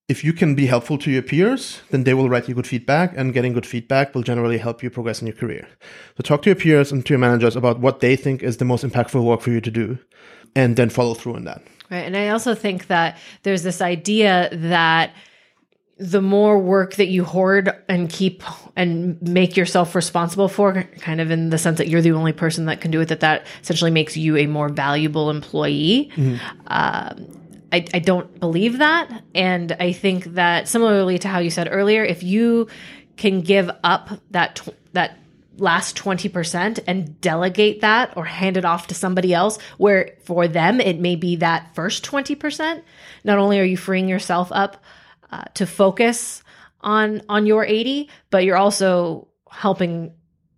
if 0.09 0.25
you 0.25 0.33
can 0.33 0.55
be 0.55 0.67
helpful 0.67 0.97
to 0.97 1.11
your 1.11 1.23
peers, 1.23 1.83
then 1.90 2.05
they 2.05 2.14
will 2.14 2.31
write 2.31 2.49
you 2.49 2.55
good 2.55 2.67
feedback, 2.67 3.12
and 3.17 3.35
getting 3.35 3.52
good 3.52 3.67
feedback 3.67 4.14
will 4.14 4.23
generally 4.23 4.59
help 4.59 4.83
you 4.83 4.90
progress 4.90 5.21
in 5.21 5.26
your 5.26 5.37
career. 5.37 5.69
So 6.17 6.23
talk 6.23 6.43
to 6.43 6.50
your 6.50 6.57
peers 6.57 6.90
and 6.90 7.05
to 7.05 7.12
your 7.12 7.19
managers 7.19 7.57
about 7.57 7.81
what 7.81 8.00
they 8.00 8.17
think 8.17 8.43
is 8.43 8.57
the 8.57 8.64
most 8.64 8.85
impactful 8.85 9.23
work 9.23 9.40
for 9.40 9.50
you 9.50 9.61
to 9.61 9.71
do, 9.71 9.99
and 10.57 10.76
then 10.76 10.88
follow 10.88 11.14
through 11.14 11.37
on 11.37 11.45
that. 11.45 11.62
Right, 11.90 12.05
and 12.05 12.17
I 12.17 12.28
also 12.31 12.55
think 12.55 12.87
that 12.88 13.19
there's 13.43 13.62
this 13.62 13.81
idea 13.81 14.49
that 14.52 15.12
the 15.99 16.23
more 16.23 16.59
work 16.59 16.95
that 16.95 17.09
you 17.09 17.25
hoard 17.25 17.71
and 17.88 18.09
keep 18.09 18.43
and 18.76 19.21
make 19.21 19.57
yourself 19.57 19.95
responsible 19.95 20.49
for 20.49 20.85
kind 21.00 21.21
of 21.21 21.31
in 21.31 21.50
the 21.50 21.59
sense 21.59 21.78
that 21.78 21.88
you're 21.88 22.02
the 22.02 22.12
only 22.12 22.33
person 22.33 22.67
that 22.67 22.81
can 22.81 22.90
do 22.90 23.00
it 23.00 23.07
that 23.07 23.21
that 23.21 23.47
essentially 23.62 23.90
makes 23.90 24.17
you 24.17 24.37
a 24.37 24.47
more 24.47 24.69
valuable 24.69 25.28
employee 25.28 26.11
mm-hmm. 26.14 26.37
um, 26.69 27.35
I, 27.73 27.85
I 27.93 27.99
don't 27.99 28.38
believe 28.38 28.78
that 28.78 29.25
and 29.35 29.73
i 29.81 29.93
think 29.93 30.25
that 30.35 30.69
similarly 30.69 31.19
to 31.19 31.28
how 31.28 31.40
you 31.40 31.50
said 31.50 31.69
earlier 31.71 32.05
if 32.05 32.23
you 32.23 32.69
can 33.17 33.40
give 33.40 33.69
up 33.83 34.11
that 34.31 34.57
tw- 34.57 34.93
that 34.93 35.19
last 35.59 35.97
20% 35.97 36.78
and 36.87 37.21
delegate 37.21 37.81
that 37.81 38.17
or 38.17 38.25
hand 38.25 38.57
it 38.57 38.64
off 38.64 38.87
to 38.87 38.95
somebody 38.95 39.35
else 39.35 39.59
where 39.76 40.12
for 40.23 40.47
them 40.47 40.81
it 40.81 41.00
may 41.00 41.17
be 41.17 41.35
that 41.35 41.75
first 41.75 42.05
20% 42.05 42.81
not 43.25 43.38
only 43.38 43.59
are 43.59 43.64
you 43.64 43.76
freeing 43.76 44.09
yourself 44.09 44.52
up 44.52 44.83
uh, 45.30 45.44
to 45.54 45.66
focus 45.66 46.42
on 46.80 47.23
on 47.28 47.47
your 47.47 47.64
80 47.64 48.08
but 48.30 48.44
you're 48.44 48.56
also 48.56 49.28
helping 49.50 50.12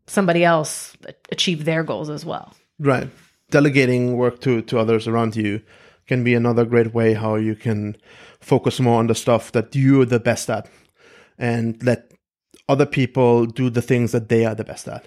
somebody 0.06 0.44
else 0.44 0.96
achieve 1.30 1.64
their 1.64 1.84
goals 1.84 2.10
as 2.10 2.24
well. 2.24 2.52
Right. 2.78 3.08
Delegating 3.50 4.16
work 4.16 4.40
to 4.40 4.62
to 4.62 4.78
others 4.78 5.06
around 5.06 5.36
you 5.36 5.62
can 6.06 6.24
be 6.24 6.34
another 6.34 6.64
great 6.64 6.92
way 6.92 7.14
how 7.14 7.36
you 7.36 7.54
can 7.54 7.96
focus 8.40 8.80
more 8.80 8.98
on 8.98 9.06
the 9.06 9.14
stuff 9.14 9.52
that 9.52 9.74
you're 9.76 10.04
the 10.04 10.18
best 10.18 10.50
at 10.50 10.68
and 11.38 11.82
let 11.82 12.10
other 12.68 12.86
people 12.86 13.46
do 13.46 13.70
the 13.70 13.82
things 13.82 14.12
that 14.12 14.28
they 14.28 14.44
are 14.44 14.54
the 14.54 14.64
best 14.64 14.88
at. 14.88 15.04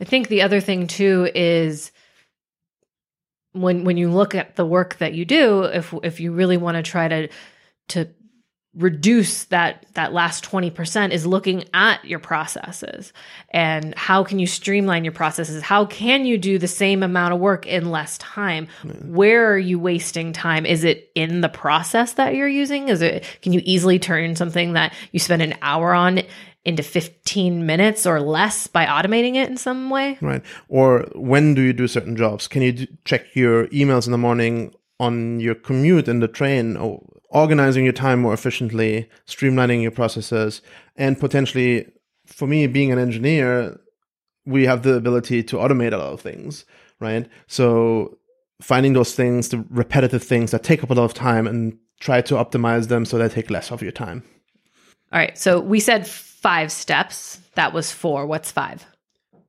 I 0.00 0.04
think 0.04 0.28
the 0.28 0.42
other 0.42 0.60
thing 0.60 0.86
too 0.86 1.30
is 1.34 1.92
when 3.52 3.84
when 3.84 3.96
you 3.96 4.10
look 4.10 4.34
at 4.34 4.56
the 4.56 4.66
work 4.66 4.96
that 4.98 5.14
you 5.14 5.24
do 5.24 5.62
if 5.64 5.94
if 6.02 6.20
you 6.20 6.32
really 6.32 6.56
want 6.56 6.76
to 6.76 6.82
try 6.82 7.08
to 7.08 7.28
to 7.88 8.08
reduce 8.76 9.44
that 9.44 9.86
that 9.94 10.12
last 10.12 10.44
20% 10.44 11.12
is 11.12 11.26
looking 11.26 11.64
at 11.72 12.04
your 12.04 12.18
processes. 12.18 13.12
And 13.50 13.94
how 13.96 14.24
can 14.24 14.38
you 14.38 14.46
streamline 14.46 15.04
your 15.04 15.12
processes? 15.12 15.62
How 15.62 15.84
can 15.84 16.26
you 16.26 16.38
do 16.38 16.58
the 16.58 16.68
same 16.68 17.02
amount 17.02 17.34
of 17.34 17.40
work 17.40 17.66
in 17.66 17.90
less 17.90 18.18
time? 18.18 18.66
Where 19.04 19.52
are 19.52 19.58
you 19.58 19.78
wasting 19.78 20.32
time? 20.32 20.66
Is 20.66 20.82
it 20.82 21.10
in 21.14 21.40
the 21.40 21.48
process 21.48 22.14
that 22.14 22.34
you're 22.34 22.48
using? 22.48 22.88
Is 22.88 23.00
it 23.00 23.24
can 23.42 23.52
you 23.52 23.62
easily 23.64 23.98
turn 23.98 24.34
something 24.34 24.72
that 24.72 24.92
you 25.12 25.20
spend 25.20 25.42
an 25.42 25.54
hour 25.62 25.94
on 25.94 26.22
into 26.64 26.82
15 26.82 27.66
minutes 27.66 28.06
or 28.06 28.20
less 28.20 28.66
by 28.66 28.86
automating 28.86 29.36
it 29.36 29.48
in 29.48 29.56
some 29.56 29.90
way? 29.90 30.18
Right. 30.20 30.42
Or 30.68 31.06
when 31.14 31.54
do 31.54 31.62
you 31.62 31.72
do 31.72 31.86
certain 31.86 32.16
jobs? 32.16 32.48
Can 32.48 32.62
you 32.62 32.72
do, 32.72 32.86
check 33.04 33.34
your 33.34 33.68
emails 33.68 34.06
in 34.06 34.12
the 34.12 34.18
morning 34.18 34.74
on 34.98 35.40
your 35.40 35.54
commute 35.54 36.08
in 36.08 36.20
the 36.20 36.28
train? 36.28 36.76
Or 36.76 37.02
organizing 37.34 37.84
your 37.84 37.92
time 37.92 38.20
more 38.20 38.32
efficiently, 38.32 39.08
streamlining 39.26 39.82
your 39.82 39.90
processes, 39.90 40.62
and 40.96 41.18
potentially, 41.18 41.86
for 42.26 42.46
me, 42.46 42.66
being 42.66 42.92
an 42.92 42.98
engineer, 42.98 43.78
we 44.46 44.64
have 44.64 44.82
the 44.82 44.94
ability 44.94 45.42
to 45.42 45.56
automate 45.56 45.92
a 45.92 45.96
lot 45.96 46.12
of 46.12 46.20
things, 46.20 46.64
right? 47.00 47.28
So 47.48 48.18
finding 48.62 48.92
those 48.92 49.14
things, 49.14 49.48
the 49.48 49.64
repetitive 49.68 50.22
things 50.22 50.52
that 50.52 50.62
take 50.62 50.84
up 50.84 50.90
a 50.90 50.94
lot 50.94 51.04
of 51.04 51.14
time, 51.14 51.46
and 51.46 51.76
try 52.00 52.20
to 52.20 52.34
optimize 52.34 52.88
them 52.88 53.04
so 53.04 53.18
they 53.18 53.28
take 53.28 53.50
less 53.50 53.72
of 53.72 53.82
your 53.82 53.92
time. 53.92 54.22
All 55.12 55.18
right. 55.18 55.36
So 55.36 55.60
we 55.60 55.80
said 55.80 56.06
five 56.06 56.70
steps. 56.70 57.40
That 57.54 57.72
was 57.72 57.90
four. 57.92 58.26
What's 58.26 58.50
five? 58.50 58.84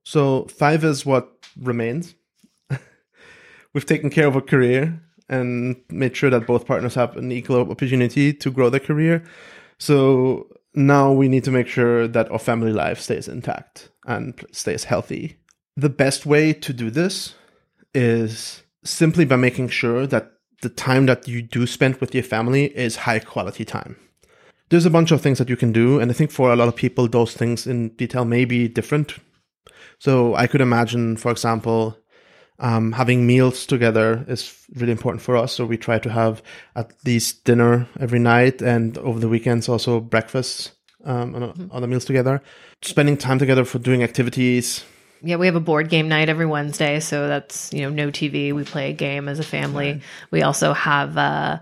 So 0.03 0.45
five 0.45 0.83
is 0.83 1.05
what 1.05 1.31
remains. 1.59 2.15
We've 3.73 3.85
taken 3.85 4.09
care 4.09 4.27
of 4.27 4.35
a 4.35 4.41
career 4.41 5.01
and 5.29 5.75
made 5.89 6.15
sure 6.15 6.29
that 6.29 6.47
both 6.47 6.65
partners 6.65 6.95
have 6.95 7.17
an 7.17 7.31
equal 7.31 7.69
opportunity 7.69 8.33
to 8.33 8.51
grow 8.51 8.69
their 8.69 8.79
career. 8.79 9.23
So 9.77 10.47
now 10.73 11.11
we 11.11 11.27
need 11.27 11.43
to 11.45 11.51
make 11.51 11.67
sure 11.67 12.07
that 12.07 12.31
our 12.31 12.39
family 12.39 12.71
life 12.71 12.99
stays 12.99 13.27
intact 13.27 13.89
and 14.05 14.33
stays 14.51 14.83
healthy. 14.83 15.37
The 15.75 15.89
best 15.89 16.25
way 16.25 16.53
to 16.53 16.73
do 16.73 16.89
this 16.89 17.33
is 17.93 18.63
simply 18.83 19.25
by 19.25 19.35
making 19.35 19.69
sure 19.69 20.05
that 20.07 20.31
the 20.61 20.69
time 20.69 21.05
that 21.07 21.27
you 21.27 21.41
do 21.41 21.67
spend 21.67 21.97
with 21.97 22.13
your 22.13 22.23
family 22.23 22.65
is 22.77 22.95
high 22.95 23.19
quality 23.19 23.65
time. 23.65 23.97
There's 24.69 24.85
a 24.85 24.89
bunch 24.89 25.11
of 25.11 25.21
things 25.21 25.37
that 25.37 25.49
you 25.49 25.55
can 25.55 25.71
do, 25.71 25.99
and 25.99 26.09
I 26.09 26.13
think 26.13 26.31
for 26.31 26.51
a 26.51 26.55
lot 26.55 26.67
of 26.67 26.75
people, 26.75 27.07
those 27.07 27.33
things 27.33 27.67
in 27.67 27.89
detail 27.89 28.25
may 28.25 28.45
be 28.45 28.67
different. 28.67 29.15
So 29.99 30.33
I 30.35 30.47
could 30.47 30.61
imagine, 30.61 31.17
for 31.17 31.31
example, 31.31 31.97
um, 32.59 32.91
having 32.91 33.27
meals 33.27 33.65
together 33.65 34.23
is 34.27 34.65
really 34.75 34.91
important 34.91 35.21
for 35.21 35.35
us. 35.35 35.53
So 35.53 35.65
we 35.65 35.77
try 35.77 35.99
to 35.99 36.09
have 36.09 36.41
at 36.75 36.93
least 37.05 37.43
dinner 37.43 37.87
every 37.99 38.19
night 38.19 38.61
and 38.61 38.97
over 38.99 39.19
the 39.19 39.29
weekends 39.29 39.67
also 39.67 39.99
breakfast 39.99 40.71
um, 41.03 41.35
and 41.35 41.45
mm-hmm. 41.45 41.67
other 41.71 41.87
meals 41.87 42.05
together. 42.05 42.41
Spending 42.81 43.17
time 43.17 43.39
together 43.39 43.65
for 43.65 43.79
doing 43.79 44.03
activities. 44.03 44.83
Yeah, 45.21 45.37
we 45.37 45.47
have 45.47 45.55
a 45.55 45.61
board 45.61 45.89
game 45.89 46.07
night 46.07 46.29
every 46.29 46.45
Wednesday, 46.45 46.99
so 46.99 47.27
that's 47.27 47.73
you 47.73 47.81
know 47.81 47.89
no 47.89 48.11
TV. 48.11 48.53
We 48.53 48.63
play 48.63 48.91
a 48.91 48.93
game 48.93 49.27
as 49.27 49.39
a 49.39 49.43
family. 49.43 49.93
Right. 49.93 50.01
We 50.31 50.43
also 50.43 50.73
have. 50.73 51.17
Uh, 51.17 51.59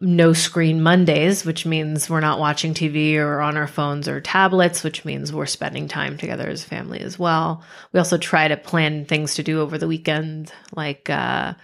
no 0.00 0.32
screen 0.32 0.82
Mondays, 0.82 1.44
which 1.44 1.66
means 1.66 2.08
we're 2.08 2.20
not 2.20 2.38
watching 2.38 2.74
TV 2.74 3.16
or 3.16 3.40
on 3.40 3.56
our 3.56 3.66
phones 3.66 4.08
or 4.08 4.20
tablets, 4.20 4.82
which 4.82 5.04
means 5.04 5.32
we're 5.32 5.46
spending 5.46 5.88
time 5.88 6.16
together 6.16 6.48
as 6.48 6.64
a 6.64 6.68
family 6.68 7.00
as 7.00 7.18
well. 7.18 7.62
We 7.92 7.98
also 7.98 8.18
try 8.18 8.48
to 8.48 8.56
plan 8.56 9.04
things 9.04 9.34
to 9.34 9.42
do 9.42 9.60
over 9.60 9.78
the 9.78 9.88
weekend, 9.88 10.52
like, 10.74 11.10
uh, 11.10 11.54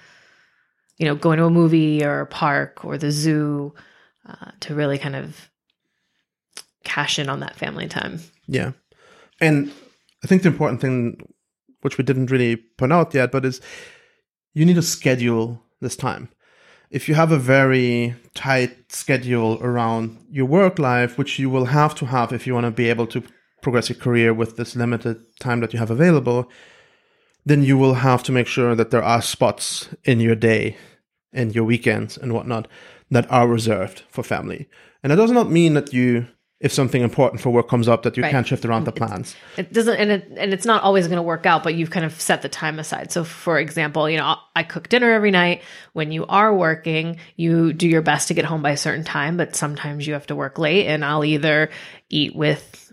you 0.98 1.06
know, 1.06 1.14
going 1.14 1.38
to 1.38 1.44
a 1.44 1.50
movie 1.50 2.04
or 2.04 2.20
a 2.20 2.26
park 2.26 2.84
or 2.84 2.98
the 2.98 3.12
zoo 3.12 3.74
uh, 4.28 4.50
to 4.60 4.74
really 4.74 4.98
kind 4.98 5.16
of 5.16 5.48
cash 6.84 7.18
in 7.18 7.28
on 7.28 7.40
that 7.40 7.56
family 7.56 7.86
time. 7.86 8.20
Yeah. 8.46 8.72
And 9.40 9.72
I 10.24 10.26
think 10.26 10.42
the 10.42 10.48
important 10.48 10.80
thing, 10.80 11.20
which 11.82 11.98
we 11.98 12.04
didn't 12.04 12.30
really 12.30 12.56
point 12.56 12.92
out 12.92 13.14
yet, 13.14 13.30
but 13.30 13.44
is 13.44 13.60
you 14.54 14.64
need 14.64 14.74
to 14.74 14.82
schedule 14.82 15.62
this 15.80 15.96
time 15.96 16.28
if 16.90 17.08
you 17.08 17.14
have 17.14 17.32
a 17.32 17.38
very 17.38 18.14
tight 18.34 18.92
schedule 18.92 19.58
around 19.62 20.18
your 20.30 20.46
work 20.46 20.78
life, 20.78 21.18
which 21.18 21.38
you 21.38 21.50
will 21.50 21.66
have 21.66 21.94
to 21.96 22.06
have 22.06 22.32
if 22.32 22.46
you 22.46 22.54
want 22.54 22.64
to 22.64 22.70
be 22.70 22.88
able 22.88 23.06
to 23.08 23.22
progress 23.62 23.88
your 23.88 23.98
career 23.98 24.32
with 24.32 24.56
this 24.56 24.76
limited 24.76 25.18
time 25.40 25.60
that 25.60 25.72
you 25.72 25.78
have 25.78 25.90
available, 25.90 26.48
then 27.44 27.62
you 27.62 27.76
will 27.76 27.94
have 27.94 28.22
to 28.22 28.32
make 28.32 28.46
sure 28.46 28.74
that 28.74 28.90
there 28.90 29.02
are 29.02 29.22
spots 29.22 29.88
in 30.04 30.20
your 30.20 30.34
day 30.34 30.76
and 31.32 31.54
your 31.54 31.64
weekends 31.64 32.16
and 32.16 32.32
whatnot 32.32 32.68
that 33.10 33.30
are 33.30 33.48
reserved 33.48 34.02
for 34.08 34.22
family. 34.22 34.68
And 35.02 35.10
that 35.10 35.16
does 35.16 35.30
not 35.30 35.50
mean 35.50 35.74
that 35.74 35.92
you 35.92 36.28
if 36.60 36.72
something 36.72 37.02
important 37.02 37.40
for 37.40 37.50
work 37.50 37.68
comes 37.68 37.86
up 37.86 38.02
that 38.02 38.16
you 38.16 38.22
Right. 38.24 38.32
can't 38.32 38.46
shift 38.46 38.64
around 38.64 38.84
the 38.84 38.90
plans. 38.92 39.36
it 39.56 39.72
doesn't 39.72 39.96
and 39.96 40.10
it, 40.10 40.28
and 40.36 40.52
it's 40.52 40.64
not 40.66 40.82
always 40.82 41.06
going 41.06 41.16
to 41.18 41.22
work 41.22 41.46
out 41.46 41.62
but 41.62 41.74
you've 41.76 41.90
kind 41.90 42.04
of 42.04 42.20
set 42.20 42.42
the 42.42 42.48
time 42.48 42.78
aside 42.80 43.12
so 43.12 43.22
for 43.22 43.58
example 43.60 44.10
you 44.10 44.16
know 44.16 44.34
i 44.56 44.62
cook 44.64 44.88
dinner 44.88 45.12
every 45.12 45.30
night 45.30 45.62
when 45.92 46.10
you 46.10 46.26
are 46.26 46.52
working 46.54 47.18
you 47.36 47.72
do 47.72 47.86
your 47.88 48.02
best 48.02 48.26
to 48.28 48.34
get 48.34 48.44
home 48.44 48.60
by 48.62 48.70
a 48.72 48.76
certain 48.76 49.04
time 49.04 49.36
but 49.36 49.54
sometimes 49.54 50.06
you 50.06 50.14
have 50.14 50.26
to 50.26 50.34
work 50.34 50.58
late 50.58 50.86
and 50.88 51.04
i'll 51.04 51.24
either 51.24 51.70
eat 52.08 52.34
with 52.34 52.92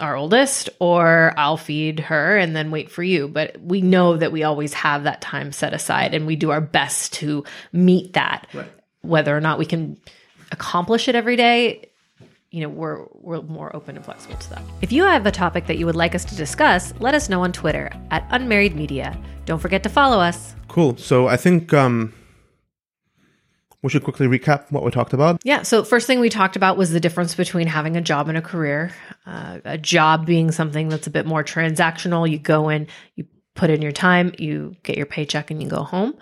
our 0.00 0.16
oldest 0.16 0.68
or 0.80 1.32
i'll 1.36 1.56
feed 1.56 2.00
her 2.00 2.36
and 2.36 2.54
then 2.56 2.70
wait 2.72 2.90
for 2.90 3.02
you 3.04 3.28
but 3.28 3.60
we 3.60 3.80
know 3.80 4.16
that 4.16 4.32
we 4.32 4.42
always 4.42 4.72
have 4.74 5.04
that 5.04 5.20
time 5.20 5.52
set 5.52 5.72
aside 5.72 6.14
and 6.14 6.26
we 6.26 6.34
do 6.36 6.50
our 6.50 6.60
best 6.60 7.12
to 7.12 7.44
meet 7.72 8.14
that 8.14 8.46
Right. 8.54 8.70
whether 9.02 9.36
or 9.36 9.40
not 9.40 9.58
we 9.58 9.66
can 9.66 9.96
accomplish 10.50 11.08
it 11.08 11.14
every 11.14 11.36
day 11.36 11.87
you 12.50 12.62
know 12.62 12.68
we're 12.68 13.06
we're 13.12 13.42
more 13.42 13.74
open 13.76 13.96
and 13.96 14.04
flexible 14.04 14.36
to 14.36 14.50
that. 14.50 14.62
If 14.80 14.92
you 14.92 15.04
have 15.04 15.26
a 15.26 15.30
topic 15.30 15.66
that 15.66 15.78
you 15.78 15.86
would 15.86 15.96
like 15.96 16.14
us 16.14 16.24
to 16.26 16.34
discuss, 16.34 16.94
let 17.00 17.14
us 17.14 17.28
know 17.28 17.42
on 17.42 17.52
Twitter 17.52 17.90
at 18.10 18.26
Unmarried 18.30 18.74
Media. 18.74 19.18
Don't 19.44 19.58
forget 19.58 19.82
to 19.82 19.88
follow 19.88 20.18
us. 20.18 20.54
Cool. 20.68 20.96
So 20.96 21.28
I 21.28 21.36
think 21.36 21.72
um, 21.72 22.12
we 23.82 23.90
should 23.90 24.02
quickly 24.04 24.26
recap 24.26 24.70
what 24.70 24.82
we 24.82 24.90
talked 24.90 25.12
about. 25.12 25.40
Yeah. 25.44 25.62
So 25.62 25.84
first 25.84 26.06
thing 26.06 26.20
we 26.20 26.28
talked 26.28 26.56
about 26.56 26.76
was 26.76 26.90
the 26.90 27.00
difference 27.00 27.34
between 27.34 27.66
having 27.66 27.96
a 27.96 28.00
job 28.00 28.28
and 28.28 28.36
a 28.36 28.42
career. 28.42 28.92
Uh, 29.26 29.58
a 29.64 29.78
job 29.78 30.26
being 30.26 30.50
something 30.50 30.88
that's 30.88 31.06
a 31.06 31.10
bit 31.10 31.26
more 31.26 31.44
transactional. 31.44 32.28
You 32.28 32.38
go 32.38 32.68
in, 32.68 32.86
you 33.14 33.26
put 33.58 33.70
in 33.70 33.82
your 33.82 33.92
time, 33.92 34.32
you 34.38 34.74
get 34.84 34.96
your 34.96 35.04
paycheck, 35.04 35.50
and 35.50 35.62
you 35.62 35.68
go 35.68 35.82
home. 35.82 36.14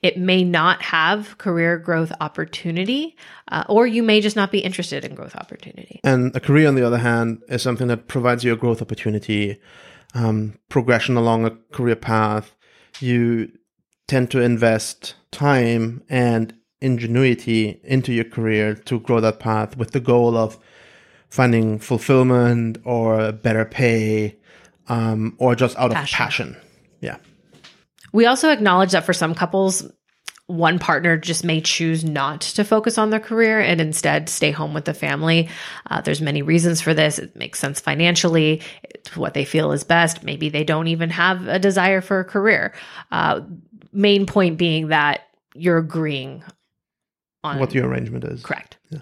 It 0.00 0.16
may 0.16 0.44
not 0.44 0.80
have 0.80 1.36
career 1.36 1.76
growth 1.76 2.12
opportunity, 2.20 3.16
uh, 3.48 3.64
or 3.68 3.86
you 3.86 4.02
may 4.02 4.20
just 4.20 4.36
not 4.36 4.50
be 4.50 4.60
interested 4.60 5.04
in 5.04 5.14
growth 5.14 5.34
opportunity. 5.34 6.00
And 6.04 6.34
a 6.34 6.40
career, 6.40 6.68
on 6.68 6.76
the 6.76 6.86
other 6.86 6.98
hand, 6.98 7.42
is 7.48 7.62
something 7.62 7.88
that 7.88 8.06
provides 8.06 8.44
you 8.44 8.52
a 8.52 8.56
growth 8.56 8.80
opportunity, 8.80 9.60
um, 10.14 10.58
progression 10.68 11.16
along 11.16 11.44
a 11.44 11.50
career 11.72 11.96
path. 11.96 12.54
You 13.00 13.50
tend 14.06 14.30
to 14.30 14.40
invest 14.40 15.16
time 15.32 16.02
and 16.08 16.54
ingenuity 16.80 17.80
into 17.82 18.12
your 18.12 18.24
career 18.24 18.74
to 18.74 19.00
grow 19.00 19.20
that 19.20 19.40
path 19.40 19.76
with 19.76 19.90
the 19.90 20.00
goal 20.00 20.36
of 20.36 20.56
finding 21.28 21.80
fulfillment 21.80 22.78
or 22.84 23.32
better 23.32 23.64
pay 23.64 24.38
um, 24.88 25.34
or 25.38 25.54
just 25.54 25.76
out 25.76 25.90
of 25.90 25.96
Passion. 26.06 26.56
Yeah. 27.00 27.16
We 28.12 28.26
also 28.26 28.50
acknowledge 28.50 28.92
that 28.92 29.04
for 29.04 29.12
some 29.12 29.34
couples, 29.34 29.90
one 30.46 30.78
partner 30.78 31.18
just 31.18 31.44
may 31.44 31.60
choose 31.60 32.04
not 32.04 32.40
to 32.40 32.64
focus 32.64 32.96
on 32.96 33.10
their 33.10 33.20
career 33.20 33.60
and 33.60 33.82
instead 33.82 34.30
stay 34.30 34.50
home 34.50 34.72
with 34.72 34.86
the 34.86 34.94
family. 34.94 35.48
Uh, 35.90 36.00
there's 36.00 36.22
many 36.22 36.40
reasons 36.40 36.80
for 36.80 36.94
this. 36.94 37.18
It 37.18 37.36
makes 37.36 37.58
sense 37.58 37.80
financially. 37.80 38.62
It's 38.82 39.14
what 39.14 39.34
they 39.34 39.44
feel 39.44 39.72
is 39.72 39.84
best. 39.84 40.22
Maybe 40.22 40.48
they 40.48 40.64
don't 40.64 40.88
even 40.88 41.10
have 41.10 41.46
a 41.48 41.58
desire 41.58 42.00
for 42.00 42.20
a 42.20 42.24
career. 42.24 42.72
Uh, 43.10 43.42
main 43.92 44.24
point 44.24 44.56
being 44.56 44.88
that 44.88 45.20
you're 45.54 45.76
agreeing 45.78 46.42
on 47.44 47.58
What 47.58 47.74
your 47.74 47.86
arrangement 47.86 48.24
is. 48.24 48.42
correct. 48.42 48.78
Yeah. 48.88 49.00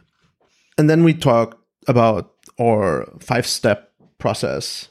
And 0.79 0.91
then 0.91 1.05
we 1.05 1.15
talk 1.15 1.59
about 1.87 2.33
our 2.61 3.07
five 3.21 3.47
step 3.47 3.93
process 4.19 4.89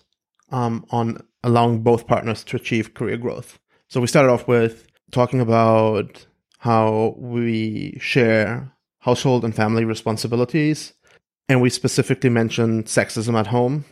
um, 0.52 0.86
on 0.89 1.22
allowing 1.45 1.84
both 1.84 2.08
partners 2.08 2.43
to 2.43 2.55
achieve 2.55 2.95
career 2.95 3.17
growth. 3.17 3.60
So 3.88 4.01
we 4.01 4.08
started 4.08 4.31
off 4.31 4.47
with 4.47 4.88
talking 5.12 5.39
about 5.39 6.25
how 6.58 7.13
we 7.19 7.97
share 8.01 8.71
household 8.99 9.45
and 9.45 9.55
family 9.55 9.86
responsibilities. 9.86 10.93
And 11.47 11.62
we 11.62 11.69
specifically 11.69 12.31
mentioned 12.31 12.86
sexism 12.86 13.39
at 13.39 13.47
home 13.47 13.86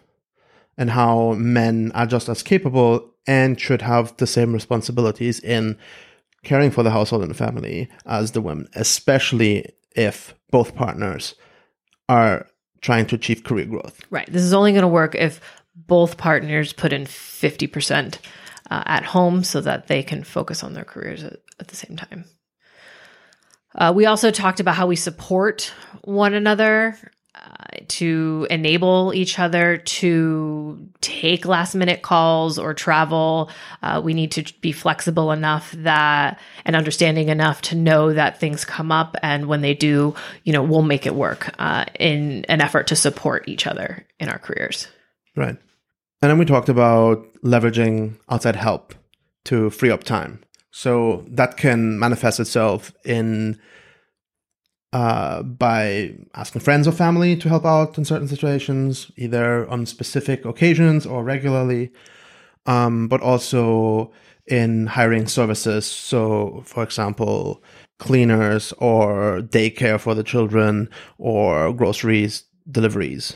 and 0.75 0.89
how 0.89 1.33
men 1.33 1.91
are 1.93 2.07
just 2.07 2.27
as 2.27 2.41
capable 2.41 3.11
and 3.27 3.61
should 3.61 3.83
have 3.83 4.17
the 4.17 4.25
same 4.25 4.51
responsibilities 4.51 5.39
in 5.39 5.77
caring 6.43 6.71
for 6.71 6.81
the 6.81 6.89
household 6.89 7.21
and 7.21 7.29
the 7.29 7.35
family 7.35 7.87
as 8.07 8.31
the 8.31 8.41
women, 8.41 8.67
especially 8.73 9.67
if 9.95 10.33
both 10.49 10.73
partners 10.73 11.35
are 12.09 12.47
trying 12.81 13.05
to 13.05 13.15
achieve 13.15 13.43
career 13.43 13.65
growth. 13.65 14.01
Right. 14.09 14.29
This 14.31 14.41
is 14.41 14.53
only 14.53 14.71
going 14.71 14.81
to 14.81 14.87
work 14.87 15.13
if 15.13 15.39
both 15.75 16.17
partners 16.17 16.73
put 16.73 16.93
in 16.93 17.05
50% 17.05 18.17
uh, 18.69 18.83
at 18.85 19.03
home 19.03 19.43
so 19.43 19.61
that 19.61 19.87
they 19.87 20.03
can 20.03 20.23
focus 20.23 20.63
on 20.63 20.73
their 20.73 20.85
careers 20.85 21.23
at, 21.23 21.39
at 21.59 21.67
the 21.67 21.75
same 21.75 21.97
time. 21.97 22.25
Uh, 23.75 23.91
we 23.95 24.05
also 24.05 24.31
talked 24.31 24.59
about 24.59 24.75
how 24.75 24.87
we 24.87 24.95
support 24.95 25.73
one 26.03 26.33
another 26.33 26.97
uh, 27.35 27.77
to 27.87 28.45
enable 28.51 29.11
each 29.15 29.39
other 29.39 29.77
to 29.77 30.87
take 31.01 31.45
last 31.45 31.73
minute 31.73 32.03
calls 32.03 32.59
or 32.59 32.75
travel. 32.75 33.49
Uh, 33.81 33.99
we 34.03 34.13
need 34.13 34.31
to 34.31 34.43
be 34.61 34.71
flexible 34.71 35.31
enough 35.31 35.71
that 35.71 36.39
and 36.65 36.75
understanding 36.75 37.29
enough 37.29 37.63
to 37.63 37.75
know 37.75 38.13
that 38.13 38.39
things 38.39 38.63
come 38.63 38.91
up, 38.91 39.17
and 39.23 39.47
when 39.47 39.61
they 39.61 39.73
do, 39.73 40.13
you 40.43 40.53
know, 40.53 40.61
we'll 40.61 40.83
make 40.83 41.07
it 41.07 41.15
work 41.15 41.49
uh, 41.57 41.85
in 41.99 42.45
an 42.45 42.61
effort 42.61 42.87
to 42.87 42.95
support 42.95 43.49
each 43.49 43.65
other 43.65 44.05
in 44.19 44.29
our 44.29 44.37
careers. 44.37 44.87
Right. 45.35 45.57
And 46.21 46.29
then 46.29 46.37
we 46.37 46.45
talked 46.45 46.69
about 46.69 47.25
leveraging 47.43 48.15
outside 48.29 48.55
help 48.55 48.95
to 49.45 49.69
free 49.69 49.89
up 49.89 50.03
time. 50.03 50.43
So 50.71 51.25
that 51.27 51.57
can 51.57 51.99
manifest 51.99 52.39
itself 52.39 52.93
in 53.05 53.59
uh, 54.93 55.41
by 55.41 56.13
asking 56.35 56.61
friends 56.61 56.87
or 56.87 56.91
family 56.91 57.35
to 57.35 57.49
help 57.49 57.65
out 57.65 57.97
in 57.97 58.05
certain 58.05 58.27
situations, 58.27 59.11
either 59.17 59.67
on 59.67 59.85
specific 59.87 60.45
occasions 60.45 61.05
or 61.05 61.23
regularly, 61.23 61.91
um, 62.67 63.07
but 63.07 63.19
also 63.21 64.11
in 64.47 64.85
hiring 64.85 65.27
services. 65.27 65.85
So, 65.85 66.61
for 66.65 66.83
example, 66.83 67.63
cleaners 67.99 68.71
or 68.77 69.41
daycare 69.41 69.99
for 69.99 70.13
the 70.13 70.23
children 70.23 70.89
or 71.17 71.73
groceries 71.73 72.43
deliveries. 72.69 73.35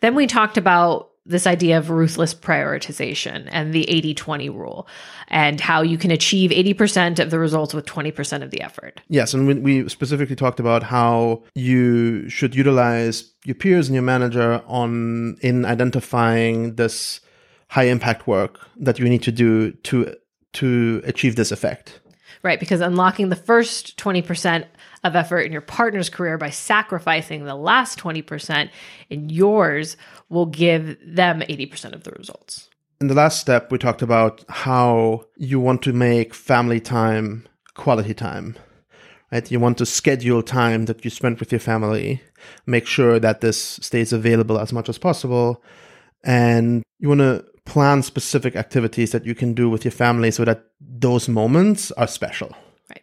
Then 0.00 0.14
we 0.14 0.26
talked 0.26 0.56
about 0.56 1.10
this 1.26 1.46
idea 1.46 1.78
of 1.78 1.90
ruthless 1.90 2.34
prioritization 2.34 3.48
and 3.50 3.72
the 3.72 3.88
80 3.88 4.14
20 4.14 4.50
rule 4.50 4.86
and 5.28 5.60
how 5.60 5.80
you 5.80 5.96
can 5.96 6.10
achieve 6.10 6.50
80% 6.50 7.18
of 7.18 7.30
the 7.30 7.38
results 7.38 7.72
with 7.72 7.86
20% 7.86 8.42
of 8.42 8.50
the 8.50 8.60
effort. 8.60 9.00
Yes, 9.08 9.32
and 9.32 9.46
we, 9.46 9.54
we 9.54 9.88
specifically 9.88 10.36
talked 10.36 10.60
about 10.60 10.82
how 10.82 11.42
you 11.54 12.28
should 12.28 12.54
utilize 12.54 13.32
your 13.44 13.54
peers 13.54 13.88
and 13.88 13.94
your 13.94 14.02
manager 14.02 14.62
on 14.66 15.36
in 15.40 15.64
identifying 15.64 16.74
this 16.74 17.20
high 17.68 17.84
impact 17.84 18.26
work 18.26 18.60
that 18.76 18.98
you 18.98 19.08
need 19.08 19.22
to 19.22 19.32
do 19.32 19.72
to 19.72 20.14
to 20.52 21.02
achieve 21.04 21.36
this 21.36 21.50
effect. 21.50 22.00
Right, 22.44 22.60
because 22.60 22.82
unlocking 22.82 23.30
the 23.30 23.36
first 23.36 23.96
20% 23.96 24.66
of 25.02 25.16
effort 25.16 25.40
in 25.40 25.52
your 25.52 25.62
partner's 25.62 26.10
career 26.10 26.36
by 26.36 26.50
sacrificing 26.50 27.46
the 27.46 27.54
last 27.54 27.98
20% 27.98 28.68
in 29.08 29.30
yours 29.30 29.96
will 30.28 30.44
give 30.44 30.98
them 31.02 31.40
80% 31.40 31.94
of 31.94 32.04
the 32.04 32.10
results. 32.10 32.68
In 33.00 33.06
the 33.06 33.14
last 33.14 33.40
step, 33.40 33.72
we 33.72 33.78
talked 33.78 34.02
about 34.02 34.44
how 34.50 35.24
you 35.38 35.58
want 35.58 35.80
to 35.84 35.94
make 35.94 36.34
family 36.34 36.80
time 36.80 37.48
quality 37.74 38.12
time. 38.12 38.56
Right? 39.32 39.50
You 39.50 39.58
want 39.58 39.78
to 39.78 39.86
schedule 39.86 40.42
time 40.42 40.84
that 40.84 41.02
you 41.02 41.10
spend 41.10 41.40
with 41.40 41.50
your 41.50 41.60
family, 41.60 42.20
make 42.66 42.86
sure 42.86 43.18
that 43.18 43.40
this 43.40 43.58
stays 43.58 44.12
available 44.12 44.58
as 44.58 44.70
much 44.70 44.90
as 44.90 44.98
possible, 44.98 45.64
and 46.22 46.82
you 46.98 47.08
want 47.08 47.20
to 47.20 47.44
plan 47.64 48.02
specific 48.02 48.56
activities 48.56 49.12
that 49.12 49.24
you 49.24 49.34
can 49.34 49.54
do 49.54 49.68
with 49.68 49.84
your 49.84 49.92
family 49.92 50.30
so 50.30 50.44
that 50.44 50.66
those 50.80 51.28
moments 51.28 51.90
are 51.92 52.06
special. 52.06 52.54
Right. 52.90 53.02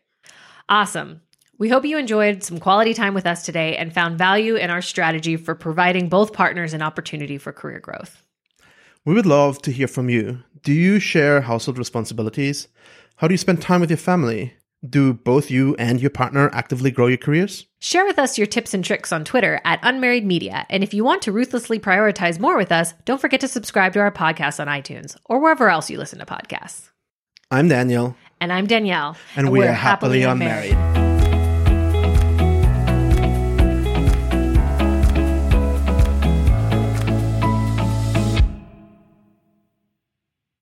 Awesome. 0.70 1.22
We 1.58 1.70
hope 1.70 1.86
you 1.86 1.98
enjoyed 1.98 2.44
some 2.44 2.60
quality 2.60 2.94
time 2.94 3.14
with 3.14 3.28
us 3.28 3.44
today 3.46 3.78
and 3.78 3.94
found 3.94 4.18
value 4.18 4.56
in 4.56 4.70
our 4.70 4.82
strategy 4.82 5.38
for 5.38 5.54
providing 5.54 6.10
both 6.10 6.34
partners 6.34 6.74
an 6.74 6.82
opportunity 6.82 7.38
for 7.38 7.52
career 7.52 7.80
growth. 7.80 8.24
We 9.06 9.14
would 9.14 9.26
love 9.26 9.62
to 9.64 9.72
hear 9.72 9.88
from 9.88 10.10
you. 10.10 10.44
Do 10.64 10.74
you 10.74 11.00
share 11.00 11.42
household 11.42 11.78
responsibilities? 11.78 12.68
How 13.18 13.28
do 13.28 13.34
you 13.34 13.38
spend 13.38 13.62
time 13.62 13.82
with 13.82 13.90
your 13.90 13.98
family? 13.98 14.56
Do 14.84 15.14
both 15.14 15.52
you 15.52 15.76
and 15.76 16.02
your 16.02 16.10
partner 16.10 16.50
actively 16.54 16.90
grow 16.90 17.06
your 17.06 17.18
careers? 17.18 17.68
Share 17.80 18.04
with 18.04 18.18
us 18.18 18.38
your 18.40 18.48
tips 18.48 18.74
and 18.74 18.84
tricks 18.84 19.12
on 19.12 19.24
Twitter 19.24 19.62
at 19.64 19.80
Unmarried 19.84 20.26
Media. 20.26 20.66
And 20.72 20.84
if 20.84 20.92
you 20.92 21.04
want 21.04 21.22
to 21.24 21.32
ruthlessly 21.32 21.80
prioritize 21.80 22.40
more 22.40 22.58
with 22.58 22.72
us, 22.72 22.94
don't 23.06 23.22
forget 23.22 23.42
to 23.42 23.48
subscribe 23.48 23.94
to 23.94 24.00
our 24.00 24.12
podcast 24.12 24.60
on 24.60 24.66
iTunes 24.68 25.16
or 25.26 25.40
wherever 25.40 25.70
else 25.70 25.92
you 25.92 26.00
listen 26.00 26.18
to 26.18 26.26
podcasts. 26.26 26.90
I'm 27.52 27.68
Daniel, 27.68 28.16
And 28.40 28.52
I'm 28.52 28.66
Danielle. 28.66 29.18
and, 29.36 29.52
we 29.52 29.68
are 29.68 29.74
happily 29.74 30.24
unmarried. 30.24 31.11